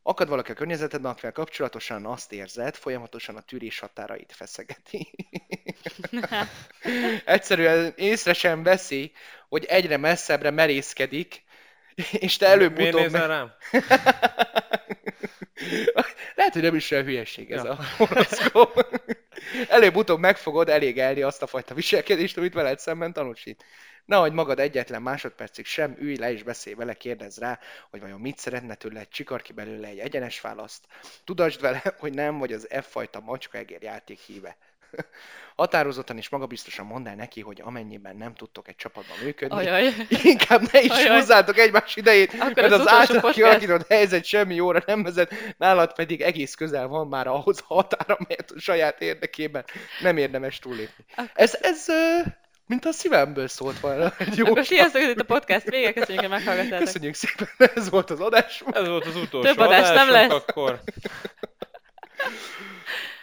Akad 0.03 0.29
valaki 0.29 0.51
a 0.51 0.55
környezetedben, 0.55 1.11
akivel 1.11 1.33
kapcsolatosan 1.33 2.07
azt 2.07 2.33
érzed, 2.33 2.75
folyamatosan 2.75 3.37
a 3.37 3.41
tűrés 3.41 3.79
határait 3.79 4.33
feszegeti. 4.33 5.11
Egyszerűen 7.25 7.93
észre 7.97 8.33
sem 8.33 8.62
veszi, 8.62 9.12
hogy 9.49 9.65
egyre 9.65 9.97
messzebbre 9.97 10.51
merészkedik, 10.51 11.43
és 12.12 12.37
te 12.37 12.47
Miért 12.47 12.61
előbb-utóbb... 12.61 13.01
nézel 13.01 13.29
rám? 13.29 13.53
Lehet, 16.35 16.53
hogy 16.53 16.62
nem 16.62 16.75
is 16.75 16.91
olyan 16.91 17.05
hülyeség 17.05 17.51
ez 17.53 17.65
Ja. 17.65 17.71
a 17.71 17.85
horoszkóp. 17.97 19.01
Előbb-utóbb 19.69 20.19
megfogod 20.19 20.69
elégelni 20.69 21.23
azt 21.23 21.43
a 21.43 21.47
fajta 21.47 21.75
viselkedést, 21.75 22.37
amit 22.37 22.55
veled 22.55 22.79
szemben 22.79 23.12
tanúsít. 23.12 23.65
Nehogy 24.05 24.33
magad 24.33 24.59
egyetlen 24.59 25.03
másodpercig 25.03 25.67
sem 25.67 25.97
ülj 25.99 26.17
le 26.17 26.33
és 26.33 26.43
beszélj 26.43 26.77
vele, 26.77 26.95
kérdezz 26.95 27.38
rá, 27.38 27.59
hogy 27.91 28.01
vajon 28.01 28.21
mit 28.21 28.38
szeretne 28.38 28.75
tőle, 28.75 29.05
csikar 29.05 29.43
ki 29.43 29.53
belőle 29.53 29.88
egy 29.88 29.99
egyenes 29.99 30.41
választ. 30.41 30.87
Tudasd 31.25 31.61
vele, 31.61 31.83
hogy 31.99 32.15
nem 32.15 32.38
vagy 32.38 32.53
az 32.53 32.69
F-fajta 32.81 33.21
macska 33.21 33.59
egér 33.59 33.83
játék 33.83 34.19
híve. 34.19 34.57
Határozottan 35.57 36.17
és 36.17 36.29
magabiztosan 36.29 36.87
mondd 36.87 37.09
el 37.09 37.15
neki, 37.15 37.41
hogy 37.41 37.61
amennyiben 37.65 38.17
nem 38.17 38.35
tudtok 38.35 38.69
egy 38.69 38.77
csapatban 38.77 39.17
működni, 39.23 39.57
Ajaj. 39.57 39.93
inkább 40.23 40.73
ne 40.73 40.81
is 40.81 40.91
Ajaj. 40.91 41.19
húzzátok 41.19 41.59
egymás 41.59 41.97
idejét, 41.97 42.33
Akkor 42.33 42.55
mert 42.55 42.73
az 42.73 42.81
az 42.81 42.88
által 42.88 43.33
kialakított 43.33 43.87
helyzet 43.87 44.25
semmi 44.25 44.55
jóra 44.55 44.83
nem 44.87 45.03
vezet, 45.03 45.35
nálad 45.59 45.95
pedig 45.95 46.21
egész 46.21 46.55
közel 46.55 46.87
van 46.87 47.09
már 47.09 47.27
ahhoz 47.27 47.65
a 47.69 47.75
határa, 47.75 48.15
amelyet 48.15 48.51
a 48.51 48.61
saját 48.61 49.01
érdekében 49.01 49.65
nem 50.01 50.17
érdemes 50.17 50.59
túllépni. 50.59 51.05
Ez, 51.35 51.59
ez 51.61 51.88
ö, 51.88 52.21
mint 52.73 52.85
a 52.85 52.93
szívemből 52.93 53.49
szólt 53.49 53.81
volna. 53.81 54.13
Egy 54.19 54.37
jó 54.37 54.47
Akkor 54.47 54.65
sziasztok, 54.65 55.03
itt 55.03 55.19
a 55.21 55.25
podcast 55.25 55.69
vége, 55.71 55.93
köszönjük, 55.93 56.21
hogy 56.21 56.31
meghallgattátok. 56.31 56.85
Köszönjük 56.85 57.15
szépen, 57.15 57.49
ez 57.75 57.91
volt 57.91 58.11
az 58.11 58.21
adás. 58.21 58.63
Ez 58.73 58.87
volt 58.89 59.07
az 59.07 59.17
utolsó 59.17 59.49
Több 59.49 59.59
adás 59.59 59.89
nem 59.89 60.09
adásunk, 60.09 60.31
lesz. 60.31 60.43
akkor 60.49 60.81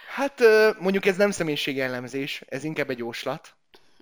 Hát 0.08 0.40
mondjuk 0.78 1.06
ez 1.06 1.16
nem 1.16 1.30
személyiségjellemzés, 1.30 2.42
ez 2.48 2.64
inkább 2.64 2.90
egy 2.90 2.98
jóslat, 2.98 3.54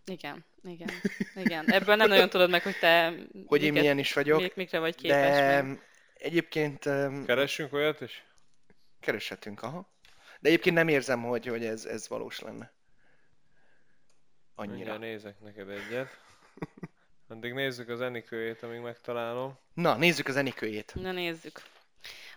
Igen, 0.06 0.44
igen, 0.64 0.90
igen. 1.34 1.70
Ebből 1.72 1.96
nem 1.96 2.08
nagyon 2.08 2.28
tudod 2.28 2.50
meg, 2.50 2.62
hogy 2.62 2.78
te 2.80 3.12
hogy 3.46 3.62
én 3.62 3.66
miket- 3.66 3.72
milyen 3.80 3.98
is 3.98 4.12
vagyok, 4.12 4.40
mik, 4.40 4.54
mikre 4.54 4.78
vagy 4.78 4.94
képes. 4.94 5.36
de 5.36 5.62
meg. 5.62 5.80
egyébként 6.14 6.88
keressünk 7.26 7.72
olyat 7.72 8.00
is? 8.00 8.24
kereshetünk, 9.00 9.62
aha. 9.62 9.92
De 10.40 10.48
egyébként 10.48 10.76
nem 10.76 10.88
érzem, 10.88 11.22
hogy, 11.22 11.46
hogy 11.46 11.64
ez, 11.64 11.84
ez 11.84 12.08
valós 12.08 12.40
lenne. 12.40 12.72
Annyira. 14.60 14.74
Mindjárt 14.74 15.00
nézek 15.00 15.40
neked 15.40 15.68
egyet. 15.68 16.18
Addig 17.28 17.52
nézzük 17.52 17.88
az 17.88 18.00
Enikőjét, 18.00 18.62
amíg 18.62 18.80
megtalálom. 18.80 19.58
Na, 19.74 19.96
nézzük 19.96 20.28
az 20.28 20.36
Enikőjét. 20.36 20.94
Na 20.94 21.12
nézzük. 21.12 21.62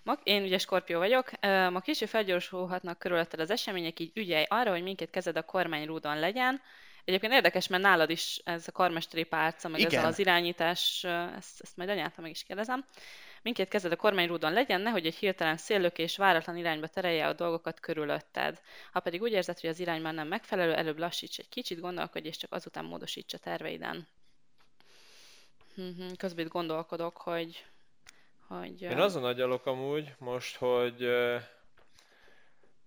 Ma, 0.04 0.18
én 0.24 0.44
ugye 0.44 0.58
Skorpió 0.58 0.98
vagyok. 1.00 1.32
Ma 1.42 1.80
később 1.80 2.08
felgyorsulhatnak 2.08 3.00
körülötted 3.00 3.40
az 3.40 3.50
események, 3.50 4.00
így 4.00 4.12
ügyelj 4.14 4.46
arra, 4.50 4.72
hogy 4.72 4.84
minket 4.84 5.10
kezed 5.10 5.36
a 5.38 5.44
kormányrúdon 5.44 6.20
legyen. 6.20 6.62
Egyébként 7.06 7.34
érdekes, 7.34 7.68
mert 7.68 7.84
nálad 7.84 8.10
is 8.10 8.42
ez 8.44 8.68
a 8.68 8.72
karmesteri 8.72 9.24
pálca, 9.24 9.68
meg 9.68 9.80
Igen. 9.80 10.00
ez 10.00 10.06
az 10.06 10.20
irányítás, 10.20 11.04
ezt, 11.38 11.62
ezt 11.62 11.78
majd 11.78 11.90
anyától 11.90 12.22
meg 12.24 12.32
is 12.32 12.44
kérdezem. 12.44 12.86
Mindkét 13.42 13.70
kezed 13.70 13.92
a 13.92 13.96
kormányrúdon 13.96 14.54
legyen, 14.54 14.82
nehogy 14.82 15.06
egy 15.06 15.16
hirtelen 15.16 15.58
széllökés 15.58 16.18
váratlan 16.18 16.58
irányba 16.58 16.88
terelje 16.88 17.28
a 17.28 17.34
dolgokat 17.34 17.80
körülötted. 17.80 18.62
Ha 18.92 19.00
pedig 19.00 19.22
úgy 19.22 19.32
érzed, 19.32 19.60
hogy 19.60 19.70
az 19.70 19.80
irány 19.80 20.02
már 20.02 20.14
nem 20.14 20.28
megfelelő, 20.28 20.74
előbb 20.74 20.98
lassíts 21.00 21.40
egy 21.40 21.50
kicsit, 21.50 21.80
gondolkodj, 21.80 22.28
és 22.28 22.38
csak 22.38 22.54
azután 22.54 22.86
módosíts 22.86 23.34
a 23.34 23.38
terveiden. 23.38 24.08
Mhm, 25.76 26.12
Közben 26.18 26.46
itt 26.46 26.52
gondolkodok, 26.52 27.18
hogy... 27.18 27.66
hogy 28.48 28.82
Én 28.82 29.00
azon 29.00 29.24
agyalok 29.26 29.66
amúgy 29.66 30.14
most, 30.18 30.56
hogy 30.56 31.08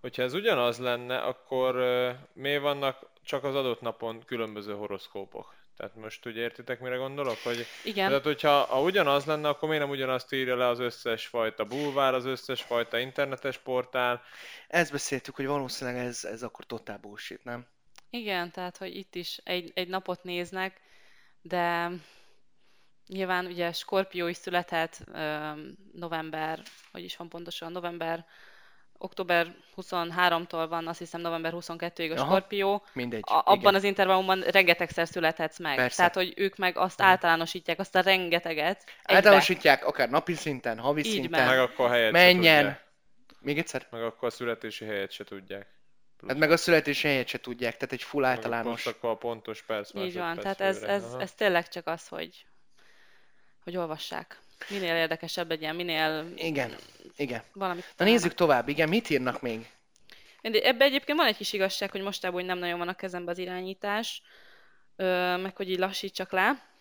hogyha 0.05 0.23
ez 0.23 0.35
ugyanaz 0.35 0.79
lenne, 0.79 1.19
akkor 1.19 1.77
ö, 1.77 2.11
miért 2.33 2.62
vannak 2.62 3.07
csak 3.23 3.45
az 3.45 3.55
adott 3.55 3.81
napon 3.81 4.23
különböző 4.27 4.75
horoszkópok? 4.75 5.55
Tehát 5.77 5.95
most 5.95 6.27
úgy 6.27 6.37
értitek, 6.37 6.81
mire 6.81 6.97
gondolok? 6.97 7.37
Hogy, 7.43 7.67
Igen, 7.85 8.09
tehát, 8.09 8.25
hogyha 8.25 8.51
ha 8.51 8.81
ugyanaz 8.81 9.25
lenne, 9.25 9.49
akkor 9.49 9.69
miért 9.69 9.85
nem 9.85 9.93
ugyanazt 9.93 10.33
írja 10.33 10.57
le 10.57 10.67
az 10.67 10.79
összes 10.79 11.27
fajta 11.27 11.64
bulvár, 11.64 12.14
az 12.14 12.25
összes 12.25 12.62
fajta 12.62 12.99
internetes 12.99 13.59
portál? 13.59 14.23
Ezt 14.69 14.93
beszéltük, 14.93 15.37
hogy 15.37 15.47
valószínűleg 15.47 16.05
ez, 16.07 16.25
ez 16.25 16.43
akkor 16.43 16.64
totál 16.64 16.99
bullshit, 16.99 17.45
nem? 17.45 17.67
igen, 18.11 18.51
tehát, 18.51 18.77
hogy 18.77 18.97
itt 18.97 19.14
is 19.14 19.40
egy, 19.45 19.73
egy 19.75 19.88
napot 19.88 20.23
néznek, 20.23 20.81
de 21.43 21.90
nyilván 23.07 23.47
ugye 23.47 23.73
Skorpió 23.73 24.27
is 24.27 24.37
született 24.37 25.01
öm, 25.12 25.77
november, 25.93 26.62
hogy 26.93 27.05
is 27.05 27.17
van 27.17 27.29
pontosan, 27.29 27.73
november, 27.73 28.27
október 28.99 29.55
23-tól 29.77 30.67
van, 30.69 30.87
azt 30.87 30.99
hiszem 30.99 31.21
november 31.21 31.53
22-ig 31.57 32.11
a 32.11 32.21
Aha, 32.21 32.27
Skorpió, 32.27 32.83
Mindegy. 32.93 33.23
a, 33.27 33.35
abban 33.35 33.59
igen. 33.59 33.75
az 33.75 33.85
intervallumban 33.85 34.41
rengetegszer 34.41 35.09
születhetsz 35.09 35.59
meg. 35.59 35.77
Persze. 35.77 35.97
Tehát, 35.97 36.15
hogy 36.15 36.33
ők 36.37 36.57
meg 36.57 36.77
azt 36.77 37.03
általánosítják, 37.03 37.79
azt 37.79 37.95
a 37.95 38.01
rengeteget 38.01 38.85
egybe. 39.03 39.15
Általánosítják 39.15 39.87
akár 39.87 40.11
napi 40.11 40.35
szinten, 40.35 40.79
havi 40.79 41.01
Így 41.05 41.13
szinten. 41.13 41.47
Meg 41.47 41.59
akkor 41.59 41.91
helyet 41.91 42.13
Menjen! 42.13 42.79
Még 43.41 43.59
egyszer? 43.59 43.87
Meg 43.91 44.03
akkor 44.03 44.29
a 44.29 44.31
születési 44.31 44.85
helyet 44.85 45.11
se 45.11 45.25
tudják. 45.25 45.67
Plusz. 46.17 46.31
Hát 46.31 46.39
meg 46.39 46.51
a 46.51 46.57
születési 46.57 47.09
helyet 47.09 47.29
se 47.29 47.39
tudják, 47.39 47.77
tehát 47.77 47.93
egy 47.93 48.03
full 48.03 48.23
Meg 48.23 48.31
általános. 48.31 48.71
Most 48.71 48.87
akkor 48.87 49.11
a 49.11 49.17
pontos 49.17 49.63
perc 49.63 49.95
Így 49.95 50.17
van, 50.19 50.39
tehát 50.39 50.61
ez, 50.61 50.83
ez, 50.83 51.05
Aha. 51.05 51.21
ez 51.21 51.33
tényleg 51.33 51.69
csak 51.69 51.87
az, 51.87 52.09
hogy, 52.09 52.47
hogy 53.65 53.77
olvassák. 53.77 54.39
Minél 54.71 54.97
érdekesebb 54.97 55.49
legyen, 55.49 55.77
minél 55.77 56.33
Igen, 56.37 56.75
igen. 57.17 57.43
valamit 57.53 57.95
Na 57.97 58.05
nézzük 58.05 58.35
tovább, 58.35 58.69
igen, 58.69 58.88
mit 58.88 59.11
írnak 59.11 59.43
még? 59.43 59.71
Ebben 60.40 60.88
egyébként 60.88 61.19
van 61.19 61.27
egy 61.27 61.37
kis 61.37 61.53
igazság, 61.53 61.90
hogy 61.90 62.01
mostában 62.01 62.40
úgy 62.40 62.47
nem 62.47 62.59
nagyon 62.59 62.79
van 62.79 62.88
a 62.88 62.95
kezembe 62.95 63.31
az 63.31 63.38
irányítás, 63.38 64.23
meg 65.37 65.57
hogy 65.57 65.71
így 65.71 65.79
lassítsak 65.79 66.33
le. 66.33 66.73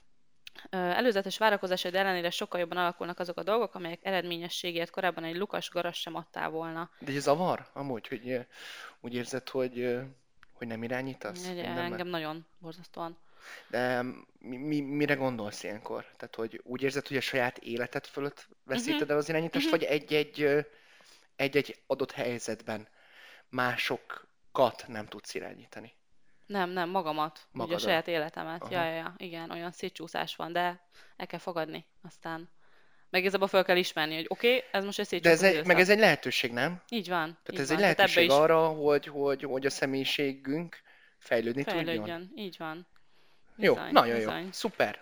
Előzetes 0.69 1.37
várakozásaid 1.37 1.95
ellenére 1.95 2.29
sokkal 2.29 2.59
jobban 2.59 2.77
alakulnak 2.77 3.19
azok 3.19 3.37
a 3.37 3.43
dolgok, 3.43 3.75
amelyek 3.75 3.99
eredményességért 4.01 4.89
korábban 4.89 5.23
egy 5.23 5.35
lukas 5.35 5.69
garas 5.69 5.99
sem 5.99 6.15
adtál 6.15 6.49
volna. 6.49 6.89
De 6.99 7.13
ez 7.13 7.21
zavar? 7.21 7.65
Amúgy, 7.73 8.07
hogy 8.07 8.39
úgy 9.01 9.13
érzed, 9.15 9.49
hogy, 9.49 9.99
hogy 10.53 10.67
nem 10.67 10.83
irányítasz? 10.83 11.47
Egy, 11.47 11.57
engem 11.57 12.07
nagyon 12.07 12.45
borzasztóan. 12.59 13.17
De 13.67 14.01
mi, 14.39 14.57
mi, 14.57 14.81
mire 14.81 15.13
gondolsz 15.13 15.63
ilyenkor? 15.63 16.05
Tehát, 16.17 16.35
hogy 16.35 16.61
úgy 16.63 16.81
érzed, 16.81 17.07
hogy 17.07 17.17
a 17.17 17.21
saját 17.21 17.57
életed 17.57 18.05
fölött 18.05 18.47
veszíted 18.63 19.09
el 19.11 19.17
az 19.17 19.29
irányítást, 19.29 19.65
Mhm. 19.65 19.75
vagy 19.75 19.83
egy-egy, 19.83 20.65
egy-egy 21.35 21.79
adott 21.87 22.11
helyzetben 22.11 22.87
másokat 23.49 24.83
nem 24.87 25.05
tudsz 25.05 25.33
irányítani? 25.33 25.93
Nem, 26.45 26.69
nem, 26.69 26.89
magamat. 26.89 27.47
Ugye 27.53 27.75
a 27.75 27.77
saját 27.79 28.07
életemet. 28.07 28.61
Aha. 28.61 28.71
Ja, 28.71 28.83
ja, 28.83 28.93
ja, 28.95 29.13
igen, 29.17 29.51
olyan 29.51 29.71
szétcsúszás 29.71 30.35
van, 30.35 30.51
de 30.51 30.87
el 31.17 31.27
kell 31.27 31.39
fogadni. 31.39 31.85
Aztán 32.01 32.49
meg 33.09 33.21
igazából 33.21 33.47
fel 33.47 33.63
kell 33.63 33.77
ismerni, 33.77 34.15
hogy 34.15 34.25
oké, 34.27 34.55
okay, 34.55 34.69
ez 34.71 34.85
most 34.85 34.99
egy 34.99 35.21
De 35.21 35.29
ez 35.29 35.43
egy, 35.43 35.65
meg 35.65 35.79
ez 35.79 35.89
egy 35.89 35.99
lehetőség, 35.99 36.51
nem? 36.51 36.81
Így 36.89 37.09
van. 37.09 37.25
Tehát 37.43 37.51
így 37.51 37.59
ez 37.59 37.67
van. 37.67 37.77
egy 37.77 37.81
Tehát 37.83 37.97
lehetőség 37.97 38.25
is 38.25 38.31
arra, 38.31 38.67
hogy, 38.67 39.05
hogy, 39.05 39.43
hogy 39.43 39.65
a 39.65 39.69
személyiségünk 39.69 40.81
fejlődni 41.17 41.63
tudjon. 41.63 41.85
fejlődjön. 41.85 42.31
Így 42.35 42.55
van. 42.57 42.87
Jó, 43.55 43.73
Bizony, 43.73 43.91
nagyon 43.91 44.15
bizony. 44.15 44.43
jó. 44.43 44.51
Szuper. 44.51 44.99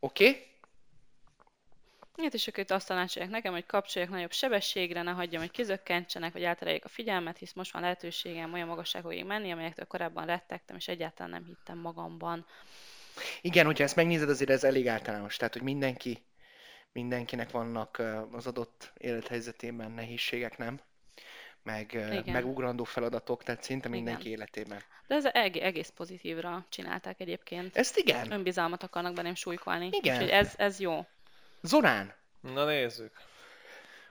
Oké? 0.00 0.28
Okay? 0.28 0.50
Hát 2.16 2.34
és 2.34 2.48
akkor 2.48 2.62
itt 2.62 2.70
azt 2.70 2.86
tanácsolják 2.86 3.32
nekem, 3.32 3.52
hogy 3.52 3.66
kapcsoljak 3.66 4.10
nagyobb 4.10 4.32
sebességre, 4.32 5.02
ne 5.02 5.10
hagyjam, 5.10 5.40
hogy 5.40 5.50
kizökkentsenek, 5.50 6.32
vagy 6.32 6.42
eltereljék 6.42 6.84
a 6.84 6.88
figyelmet, 6.88 7.38
hisz 7.38 7.52
most 7.52 7.72
van 7.72 7.82
lehetőségem 7.82 8.52
olyan 8.52 8.68
magasságokig 8.68 9.24
menni, 9.24 9.52
amelyektől 9.52 9.86
korábban 9.86 10.26
rettegtem, 10.26 10.76
és 10.76 10.88
egyáltalán 10.88 11.30
nem 11.30 11.44
hittem 11.44 11.78
magamban. 11.78 12.46
Igen, 13.40 13.66
hogyha 13.66 13.84
ezt 13.84 13.96
megnézed, 13.96 14.28
azért 14.28 14.50
ez 14.50 14.64
elég 14.64 14.88
általános. 14.88 15.36
Tehát, 15.36 15.52
hogy 15.52 15.62
mindenki, 15.62 16.22
mindenkinek 16.92 17.50
vannak 17.50 18.02
az 18.32 18.46
adott 18.46 18.92
élethelyzetében 18.96 19.90
nehézségek, 19.90 20.58
nem? 20.58 20.80
Meg 21.62 21.92
Igen. 21.92 22.22
megugrandó 22.26 22.84
feladatok, 22.84 23.42
tehát 23.42 23.62
szinte 23.62 23.88
Igen. 23.88 24.00
mindenki 24.02 24.28
életében. 24.28 24.82
De 25.06 25.14
ez 25.14 25.24
eg- 25.24 25.56
egész 25.56 25.88
pozitívra 25.96 26.66
csinálták 26.68 27.20
egyébként. 27.20 27.76
Ezt 27.76 27.96
igen. 27.96 28.30
Önbizalmat 28.32 28.82
akarnak 28.82 29.14
bennem 29.14 29.34
súlykolni. 29.34 29.88
Igen. 29.92 30.14
Úgyhogy 30.14 30.30
ez, 30.30 30.54
ez 30.56 30.80
jó. 30.80 31.06
Zorán, 31.62 32.14
Na 32.40 32.64
nézzük. 32.64 33.12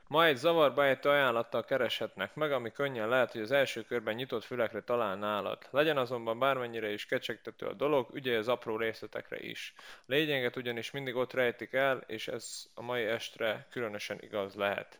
Ma 0.08 0.26
egy 0.26 0.36
zavarba 0.36 0.86
ejtő 0.86 1.10
ajánlattal 1.10 1.64
kereshetnek 1.66 2.36
meg, 2.36 2.52
ami 2.52 2.72
könnyen 2.72 3.10
lehet, 3.10 3.32
hogy 3.32 3.42
az 3.42 3.52
első 3.52 3.82
körben 3.82 4.16
nyitott 4.16 4.44
fülekre 4.44 4.82
talál 4.82 5.16
nálad. 5.16 5.68
Legyen 5.70 5.98
azonban 5.98 6.40
bármennyire 6.40 6.92
is 6.92 7.06
kecsegtető 7.06 7.66
a 7.66 7.74
dolog, 7.74 8.10
ügyelj 8.16 8.38
az 8.38 8.48
apró 8.48 8.78
részletekre 8.78 9.40
is. 9.40 9.74
Lényeget 10.06 10.56
ugyanis 10.56 10.92
mindig 10.92 11.16
ott 11.16 11.34
rejtik 11.34 11.74
el, 11.74 12.04
és 12.08 12.28
ez 12.28 12.66
a 12.74 12.82
mai 12.82 13.04
estre 13.04 13.68
különösen 13.70 14.18
igaz 14.22 14.56
lehet. 14.56 15.00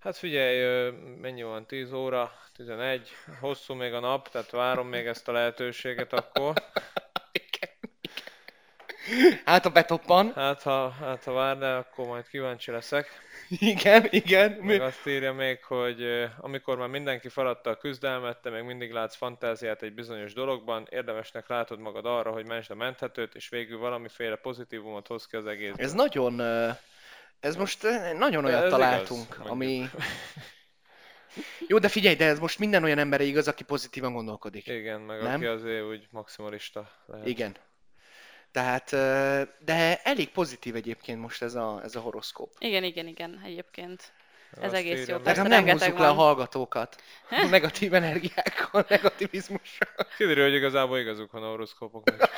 Hát 0.00 0.16
figyelj, 0.16 0.90
mennyi 1.20 1.42
van? 1.42 1.66
10 1.66 1.92
óra, 1.92 2.32
11, 2.56 3.08
hosszú 3.40 3.74
még 3.74 3.92
a 3.92 4.00
nap, 4.00 4.28
tehát 4.28 4.50
várom 4.50 4.88
még 4.88 5.06
ezt 5.06 5.28
a 5.28 5.32
lehetőséget 5.32 6.12
akkor. 6.12 6.54
hát 9.44 9.66
a 9.66 9.70
betoppan. 9.70 10.32
Hát 10.34 10.62
ha, 10.62 10.90
hát 10.90 11.24
ha 11.24 11.32
várnál, 11.32 11.78
akkor 11.78 12.06
majd 12.06 12.28
kíváncsi 12.28 12.70
leszek. 12.70 13.08
Igen, 13.48 14.06
igen. 14.10 14.52
Meg 14.52 14.80
azt 14.80 15.06
írja 15.06 15.32
még, 15.32 15.64
hogy 15.64 16.28
amikor 16.38 16.76
már 16.76 16.88
mindenki 16.88 17.28
feladta 17.28 17.70
a 17.70 17.76
küzdelmet, 17.76 18.38
te 18.38 18.50
még 18.50 18.62
mindig 18.62 18.92
látsz 18.92 19.16
fantáziát 19.16 19.82
egy 19.82 19.94
bizonyos 19.94 20.32
dologban, 20.32 20.86
érdemesnek 20.90 21.48
látod 21.48 21.78
magad 21.78 22.06
arra, 22.06 22.30
hogy 22.30 22.46
mentsd 22.46 22.70
a 22.70 22.74
menthetőt, 22.74 23.34
és 23.34 23.48
végül 23.48 23.78
valamiféle 23.78 24.36
pozitívumot 24.36 25.06
hoz 25.06 25.26
ki 25.26 25.36
az 25.36 25.46
egészből. 25.46 25.84
Ez 25.84 25.92
nagyon, 25.92 26.40
ez 27.40 27.56
most 27.56 27.82
nagyon 28.18 28.44
olyat 28.44 28.62
ez 28.62 28.66
igaz, 28.66 28.78
találtunk, 28.78 29.28
mondjuk. 29.28 29.50
ami... 29.50 29.84
Jó, 31.68 31.78
de 31.78 31.88
figyelj, 31.88 32.14
de 32.14 32.24
ez 32.24 32.38
most 32.38 32.58
minden 32.58 32.84
olyan 32.84 32.98
emberre 32.98 33.24
igaz, 33.24 33.48
aki 33.48 33.64
pozitívan 33.64 34.12
gondolkodik. 34.12 34.66
Igen, 34.66 35.00
meg 35.00 35.22
Nem? 35.22 35.34
aki 35.34 35.46
azért 35.46 35.84
úgy 35.84 36.08
maximalista 36.10 36.90
lehet. 37.06 37.26
Igen. 37.26 37.56
Tehát, 38.50 38.90
de 39.64 40.00
elég 40.02 40.30
pozitív 40.30 40.74
egyébként 40.74 41.20
most 41.20 41.42
ez 41.42 41.54
a, 41.54 41.80
ez 41.82 41.94
a 41.94 42.00
horoszkóp. 42.00 42.56
Igen, 42.58 42.84
igen, 42.84 43.06
igen, 43.06 43.40
egyébként. 43.44 44.12
Ez 44.56 44.62
Azt 44.62 44.74
egész 44.74 45.06
jó. 45.06 45.18
Persze 45.18 45.42
nem 45.42 45.68
húzzuk 45.68 45.98
le 45.98 46.08
a 46.08 46.14
van. 46.14 46.24
hallgatókat. 46.24 47.02
Negatív 47.50 47.94
energiákkal, 47.94 48.84
negativizmussal. 48.88 49.88
Kiderül, 50.16 50.44
hogy 50.44 50.54
igazából 50.54 50.98
igazuk 50.98 51.32
van 51.32 51.42
a 51.42 51.46
horoszkópoknak. 51.48 52.30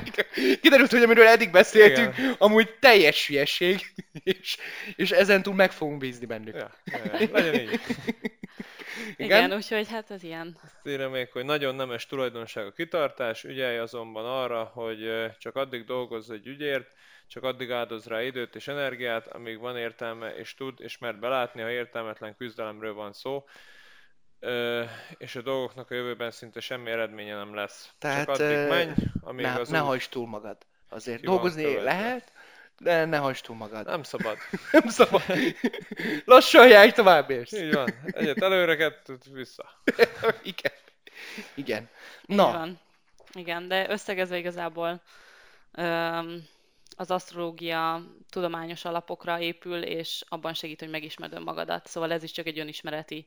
Kiderült, 0.62 0.90
hogy 0.90 1.02
amiről 1.02 1.26
eddig 1.26 1.50
beszéltünk, 1.50 2.18
Igen. 2.18 2.34
amúgy 2.38 2.74
teljes 2.78 3.26
hülyeség, 3.26 3.94
és, 4.12 4.56
és 4.96 5.10
ezentúl 5.10 5.54
meg 5.54 5.72
fogunk 5.72 5.98
bízni 5.98 6.26
bennük. 6.26 6.54
Ja, 6.54 6.70
ja, 6.84 7.18
ja, 7.18 7.28
legyen 7.32 7.54
így. 7.54 7.80
Igen, 9.16 9.52
úgyhogy 9.52 9.88
hát 9.88 10.10
ez 10.10 10.22
ilyen. 10.22 10.58
Azt 10.62 10.86
írja 10.86 11.08
még, 11.08 11.30
hogy 11.32 11.44
nagyon 11.44 11.74
nemes 11.74 12.06
tulajdonság 12.06 12.66
a 12.66 12.72
kitartás, 12.72 13.44
ügyelj 13.44 13.78
azonban 13.78 14.24
arra, 14.24 14.64
hogy 14.64 15.30
csak 15.38 15.56
addig 15.56 15.84
dolgozz 15.84 16.30
egy 16.30 16.46
ügyért, 16.46 16.92
csak 17.26 17.42
addig 17.42 17.70
áldoz 17.70 18.06
rá 18.06 18.22
időt 18.22 18.54
és 18.54 18.68
energiát, 18.68 19.26
amíg 19.26 19.58
van 19.58 19.76
értelme, 19.76 20.36
és 20.36 20.54
tud, 20.54 20.80
és 20.80 20.98
mert 20.98 21.18
belátni, 21.18 21.62
ha 21.62 21.70
értelmetlen 21.70 22.36
küzdelemről 22.36 22.94
van 22.94 23.12
szó, 23.12 23.44
ö, 24.40 24.84
és 25.18 25.36
a 25.36 25.42
dolgoknak 25.42 25.90
a 25.90 25.94
jövőben 25.94 26.30
szinte 26.30 26.60
semmi 26.60 26.90
eredménye 26.90 27.36
nem 27.36 27.54
lesz. 27.54 27.90
Tehát, 27.98 28.26
csak 28.26 28.28
addig 28.28 28.56
ö, 28.56 28.68
menj, 28.68 28.92
amíg 29.20 29.44
Ne, 29.44 29.52
az 29.52 29.68
ne 29.68 29.78
hajtsd 29.78 30.10
túl 30.10 30.26
magad. 30.26 30.56
Azért 30.88 31.20
ki 31.20 31.26
dolgozni 31.26 31.62
követve. 31.62 31.82
lehet, 31.82 32.32
de 32.78 33.04
ne 33.04 33.16
hajtsd 33.16 33.44
túl 33.44 33.56
magad. 33.56 33.86
Nem 33.86 34.02
szabad. 34.02 34.36
Nem 34.72 34.88
szabad. 34.88 35.22
Lassan 36.24 36.68
járj, 36.68 36.90
tovább 36.90 37.30
érsz. 37.30 37.52
Így 37.52 37.72
van. 37.72 37.88
Egyet 38.06 38.42
előre, 38.42 38.76
kettőt 38.76 39.24
vissza. 39.24 39.82
Igen. 40.42 40.72
Igen. 41.54 41.88
Így 42.26 42.36
Na, 42.36 42.50
van. 42.52 42.80
Igen, 43.32 43.68
de 43.68 43.90
összegezve 43.90 44.36
igazából 44.36 45.00
öm, 45.72 46.46
az 46.96 47.10
asztrológia 47.10 48.02
tudományos 48.30 48.84
alapokra 48.84 49.40
épül, 49.40 49.82
és 49.82 50.24
abban 50.28 50.54
segít, 50.54 50.80
hogy 50.80 50.90
megismerd 50.90 51.32
önmagadat. 51.32 51.86
Szóval 51.86 52.12
ez 52.12 52.22
is 52.22 52.30
csak 52.30 52.46
egy 52.46 52.58
önismereti 52.58 53.26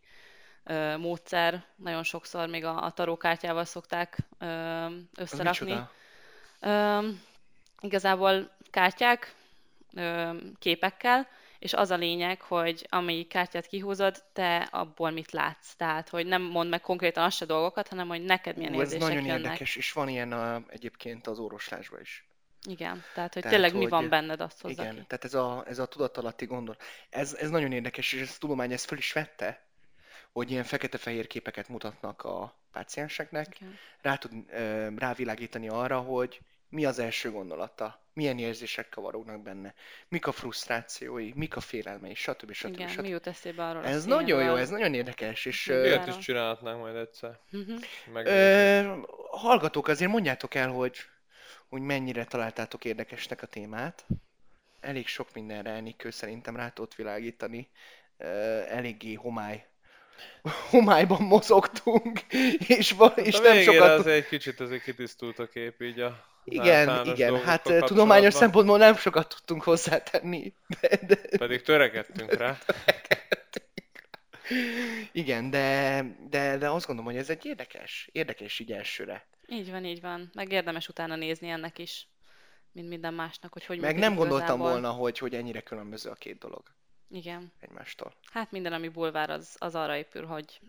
ö, 0.64 0.98
módszer. 0.98 1.66
Nagyon 1.76 2.04
sokszor 2.04 2.48
még 2.48 2.66
a, 2.66 2.84
a 2.84 2.92
tarókártyával 2.92 3.66
szokták 3.66 4.18
ö, 4.40 4.86
összerakni. 5.16 5.80
Öm, 6.60 7.22
igazából 7.82 8.52
kártyák 8.70 9.36
öm, 9.94 10.54
képekkel, 10.60 11.28
és 11.60 11.74
az 11.74 11.92
a 11.92 11.96
lényeg, 11.96 12.42
hogy 12.42 12.88
amelyik 12.90 13.28
kártyát 13.28 13.68
kihúzod, 13.68 14.24
te 14.34 14.58
abból 14.72 15.12
mit 15.12 15.32
látsz. 15.32 15.76
Tehát, 15.76 16.10
hogy 16.10 16.26
nem 16.26 16.42
mond 16.42 16.70
meg 16.70 16.82
konkrétan 16.82 17.24
azt 17.24 17.38
se 17.38 17.46
dolgokat, 17.46 17.88
hanem 17.88 18.08
hogy 18.08 18.24
neked 18.24 18.58
milyen 18.58 18.74
Ú, 18.74 18.80
ez 18.80 18.94
érzések 18.94 19.08
nagyon 19.08 19.26
jönnek. 19.26 19.44
érdekes, 19.44 19.76
és 19.76 19.92
van 19.92 20.10
ilyen 20.10 20.32
a, 20.32 20.62
egyébként 20.68 21.28
az 21.28 21.40
orvoslásban 21.40 22.02
is. 22.02 22.27
Igen, 22.68 23.04
tehát, 23.14 23.34
hogy 23.34 23.42
Tehát, 23.42 23.58
tényleg 23.58 23.74
mi 23.74 23.82
hogy- 23.82 23.90
van 23.90 24.10
benned, 24.10 24.42
azt 24.42 24.62
hozza 24.62 24.82
Igen, 24.82 24.96
ki. 24.96 25.04
tehát 25.08 25.24
ez 25.24 25.34
a, 25.34 25.64
ez 25.68 25.80
a 25.80 25.86
tudatalatti 25.86 26.46
gondol. 26.46 26.78
Ez, 27.10 27.34
ez 27.34 27.50
nagyon 27.50 27.72
érdekes, 27.72 28.14
és 28.14 28.22
ez 28.22 28.32
a 28.36 28.40
tudomány 28.40 28.72
ezt 28.72 28.86
föl 28.86 28.98
is 28.98 29.12
vette, 29.14 29.62
hogy 30.32 30.52
ilyen 30.52 30.64
fekete-fehér 30.64 31.28
képeket 31.28 31.68
mutatnak 31.70 32.24
a 32.24 32.56
pácienseknek, 32.72 33.56
Igen. 33.60 33.78
rá 34.02 34.16
tud 34.16 34.32
rávilágítani 34.98 35.70
arra, 35.70 36.00
hogy 36.00 36.40
mi 36.70 36.86
az 36.86 37.00
első 37.00 37.32
gondolata, 37.32 38.02
milyen 38.14 38.40
érzések 38.40 38.90
kavarognak 38.90 39.42
benne, 39.42 39.74
mik 40.08 40.28
a 40.28 40.32
frusztrációi, 40.32 41.32
mik 41.36 41.56
a 41.56 41.60
félelmei, 41.60 42.14
stb. 42.16 42.52
stb. 42.54 42.74
Igen, 42.74 42.88
stb. 42.88 43.02
mi 43.02 43.08
jut 43.08 43.28
eszébe 43.28 43.66
arról 43.66 43.84
a 43.84 43.88
Ez 43.88 44.06
nagyon 44.06 44.44
jó, 44.44 44.56
ez 44.56 44.70
nagyon 44.70 44.94
érdekes, 44.94 45.46
és 45.46 45.66
Várom. 45.66 46.08
is 46.08 46.18
csinálhatnánk 46.18 46.80
majd 46.80 46.96
egyszer. 46.96 47.40
Megnézni. 48.14 48.30
ö, 48.40 48.98
hallgatók, 49.32 49.88
azért 49.88 50.12
mondjátok 50.12 50.54
el, 50.56 50.70
hogy, 50.70 50.98
hogy 51.70 51.82
mennyire 51.82 52.26
találtátok 52.26 52.86
érdekesnek 52.86 53.42
a 53.42 53.48
témát. 53.48 54.06
Elég 54.80 55.08
sok 55.08 55.34
mindenre 55.34 55.70
Enikő 55.70 56.10
szerintem 56.10 56.56
rá 56.56 56.70
tudott 56.70 56.96
világítani. 56.96 57.70
Eléggé 58.68 59.14
homály 59.14 59.66
homályban 60.72 61.22
mozogtunk, 61.22 62.20
és, 62.78 62.92
val- 62.92 63.18
és 63.18 63.40
a 63.40 63.42
nem 63.42 63.62
sokat... 63.62 64.00
azért 64.00 64.16
egy 64.16 64.28
kicsit 64.28 64.60
azért 64.60 64.84
kitisztult 64.84 65.40
a 65.40 65.48
kép 65.48 65.82
így 65.82 66.00
a 66.00 66.26
Igen, 66.44 67.06
igen, 67.06 67.42
hát 67.44 67.62
tudományos 67.86 68.34
szempontból 68.34 68.78
nem 68.78 68.96
sokat 68.96 69.30
tudtunk 69.30 69.64
hozzátenni. 69.64 70.54
De, 70.82 71.00
de, 71.08 71.16
Pedig 71.38 71.62
törekedtünk 71.72 72.34
rá. 72.34 72.58
igen, 75.12 75.50
de, 75.50 76.04
de, 76.30 76.58
de 76.58 76.70
azt 76.70 76.86
gondolom, 76.86 77.12
hogy 77.12 77.22
ez 77.22 77.30
egy 77.30 77.46
érdekes, 77.46 78.10
érdekes 78.12 78.60
így 78.60 78.72
elsőre. 78.72 79.28
Így 79.48 79.72
van, 79.72 79.86
így 79.86 80.02
van. 80.02 80.30
Meg 80.34 80.52
érdemes 80.52 80.88
utána 80.88 81.16
nézni 81.16 81.50
ennek 81.50 81.78
is. 81.78 82.08
mint 82.72 82.90
minden 82.90 83.14
másnak, 83.14 83.54
hogy 83.54 83.66
hogy 83.66 83.80
Meg 83.80 83.98
nem 83.98 84.16
gondoltam 84.16 84.46
igazából. 84.46 84.70
volna, 84.72 84.92
hogy, 84.92 85.18
hogy 85.18 85.36
ennyire 85.36 85.62
különböző 85.62 86.10
a 86.10 86.14
két 86.14 86.38
dolog 86.38 86.64
Igen. 87.10 87.52
egymástól. 87.60 88.14
Hát 88.32 88.52
minden, 88.52 88.74
ami 88.74 88.88
bulvár, 88.88 89.30
az, 89.30 89.56
az 89.60 89.76
arra 89.76 89.96
épül, 89.96 90.26
hogy 90.26 90.60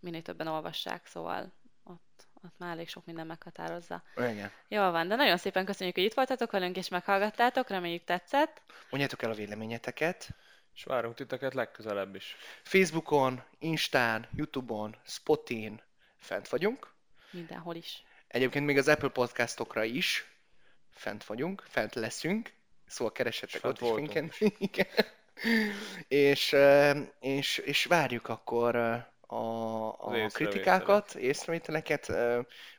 minél 0.00 0.22
többen 0.22 0.46
olvassák, 0.46 1.06
szóval 1.06 1.52
ott, 1.82 2.26
ott 2.42 2.58
már 2.58 2.70
elég 2.72 2.88
sok 2.88 3.04
minden 3.04 3.26
meghatározza. 3.26 4.02
Igen. 4.16 4.50
Jól 4.68 4.90
van, 4.90 5.08
de 5.08 5.14
nagyon 5.16 5.36
szépen 5.36 5.64
köszönjük, 5.64 5.94
hogy 5.96 6.04
itt 6.04 6.14
voltatok 6.14 6.50
velünk 6.50 6.76
és 6.76 6.88
meghallgattátok, 6.88 7.68
reméljük 7.68 8.04
tetszett. 8.04 8.62
Mondjátok 8.90 9.22
el 9.22 9.30
a 9.30 9.34
véleményeteket. 9.34 10.28
És 10.74 10.84
várunk 10.84 11.14
titeket 11.14 11.54
legközelebb 11.54 12.14
is. 12.14 12.36
Facebookon, 12.62 13.42
Instán, 13.58 14.28
Youtube-on, 14.34 14.96
Spotin 15.04 15.82
fent 16.18 16.48
vagyunk. 16.48 16.94
Mindenhol 17.30 17.74
is. 17.74 18.02
Egyébként 18.28 18.66
még 18.66 18.78
az 18.78 18.88
Apple 18.88 19.08
podcastokra 19.08 19.84
is 19.84 20.30
fent 20.90 21.24
vagyunk, 21.24 21.64
fent 21.68 21.94
leszünk, 21.94 22.52
szóval 22.86 23.12
keresetek 23.12 23.64
ott 23.64 23.80
is 23.80 23.88
minket. 23.94 24.34
Igen. 24.58 24.86
és, 26.08 26.56
és, 27.20 27.58
és 27.58 27.84
várjuk 27.84 28.28
akkor 28.28 28.76
a, 28.76 29.96
Az 29.98 30.12
a 30.12 30.16
észrevételek. 30.16 30.32
kritikákat, 30.32 31.14
észrevételeket. 31.14 32.12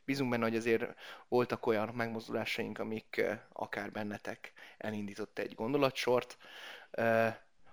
Bízunk 0.06 0.30
benne, 0.30 0.44
hogy 0.44 0.56
azért 0.56 0.86
voltak 1.28 1.66
olyan 1.66 1.90
megmozdulásaink, 1.94 2.80
amik 2.80 3.22
akár 3.54 3.92
bennetek 3.92 4.54
elindított 4.78 5.40
egy 5.40 5.56
gondolatsort. 5.56 6.38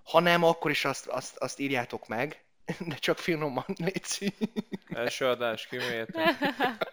Ha 0.03 0.21
nem, 0.21 0.45
akkor 0.45 0.71
is 0.71 0.85
azt, 0.85 1.07
azt, 1.07 1.37
azt 1.37 1.59
írjátok 1.59 2.09
meg, 2.09 2.45
de 2.91 2.95
csak 2.95 3.19
finoman, 3.19 3.65
létszi. 3.77 4.35
Első 4.89 5.27
adás 5.27 5.67
kimélte. 5.67 6.37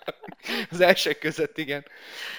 Az 0.69 0.79
elsők 0.79 1.19
között, 1.19 1.57
igen. 1.57 1.85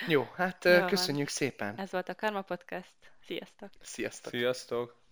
Jó, 0.09 0.29
hát 0.35 0.65
Jó 0.65 0.71
Jó, 0.71 0.79
van. 0.79 0.89
köszönjük 0.89 1.29
szépen. 1.29 1.79
Ez 1.79 1.91
volt 1.91 2.09
a 2.09 2.15
Karma 2.15 2.43
Podcast. 2.43 2.95
Sziasztok! 3.27 3.71
Sziasztok. 3.83 4.33
Sziasztok! 4.33 5.05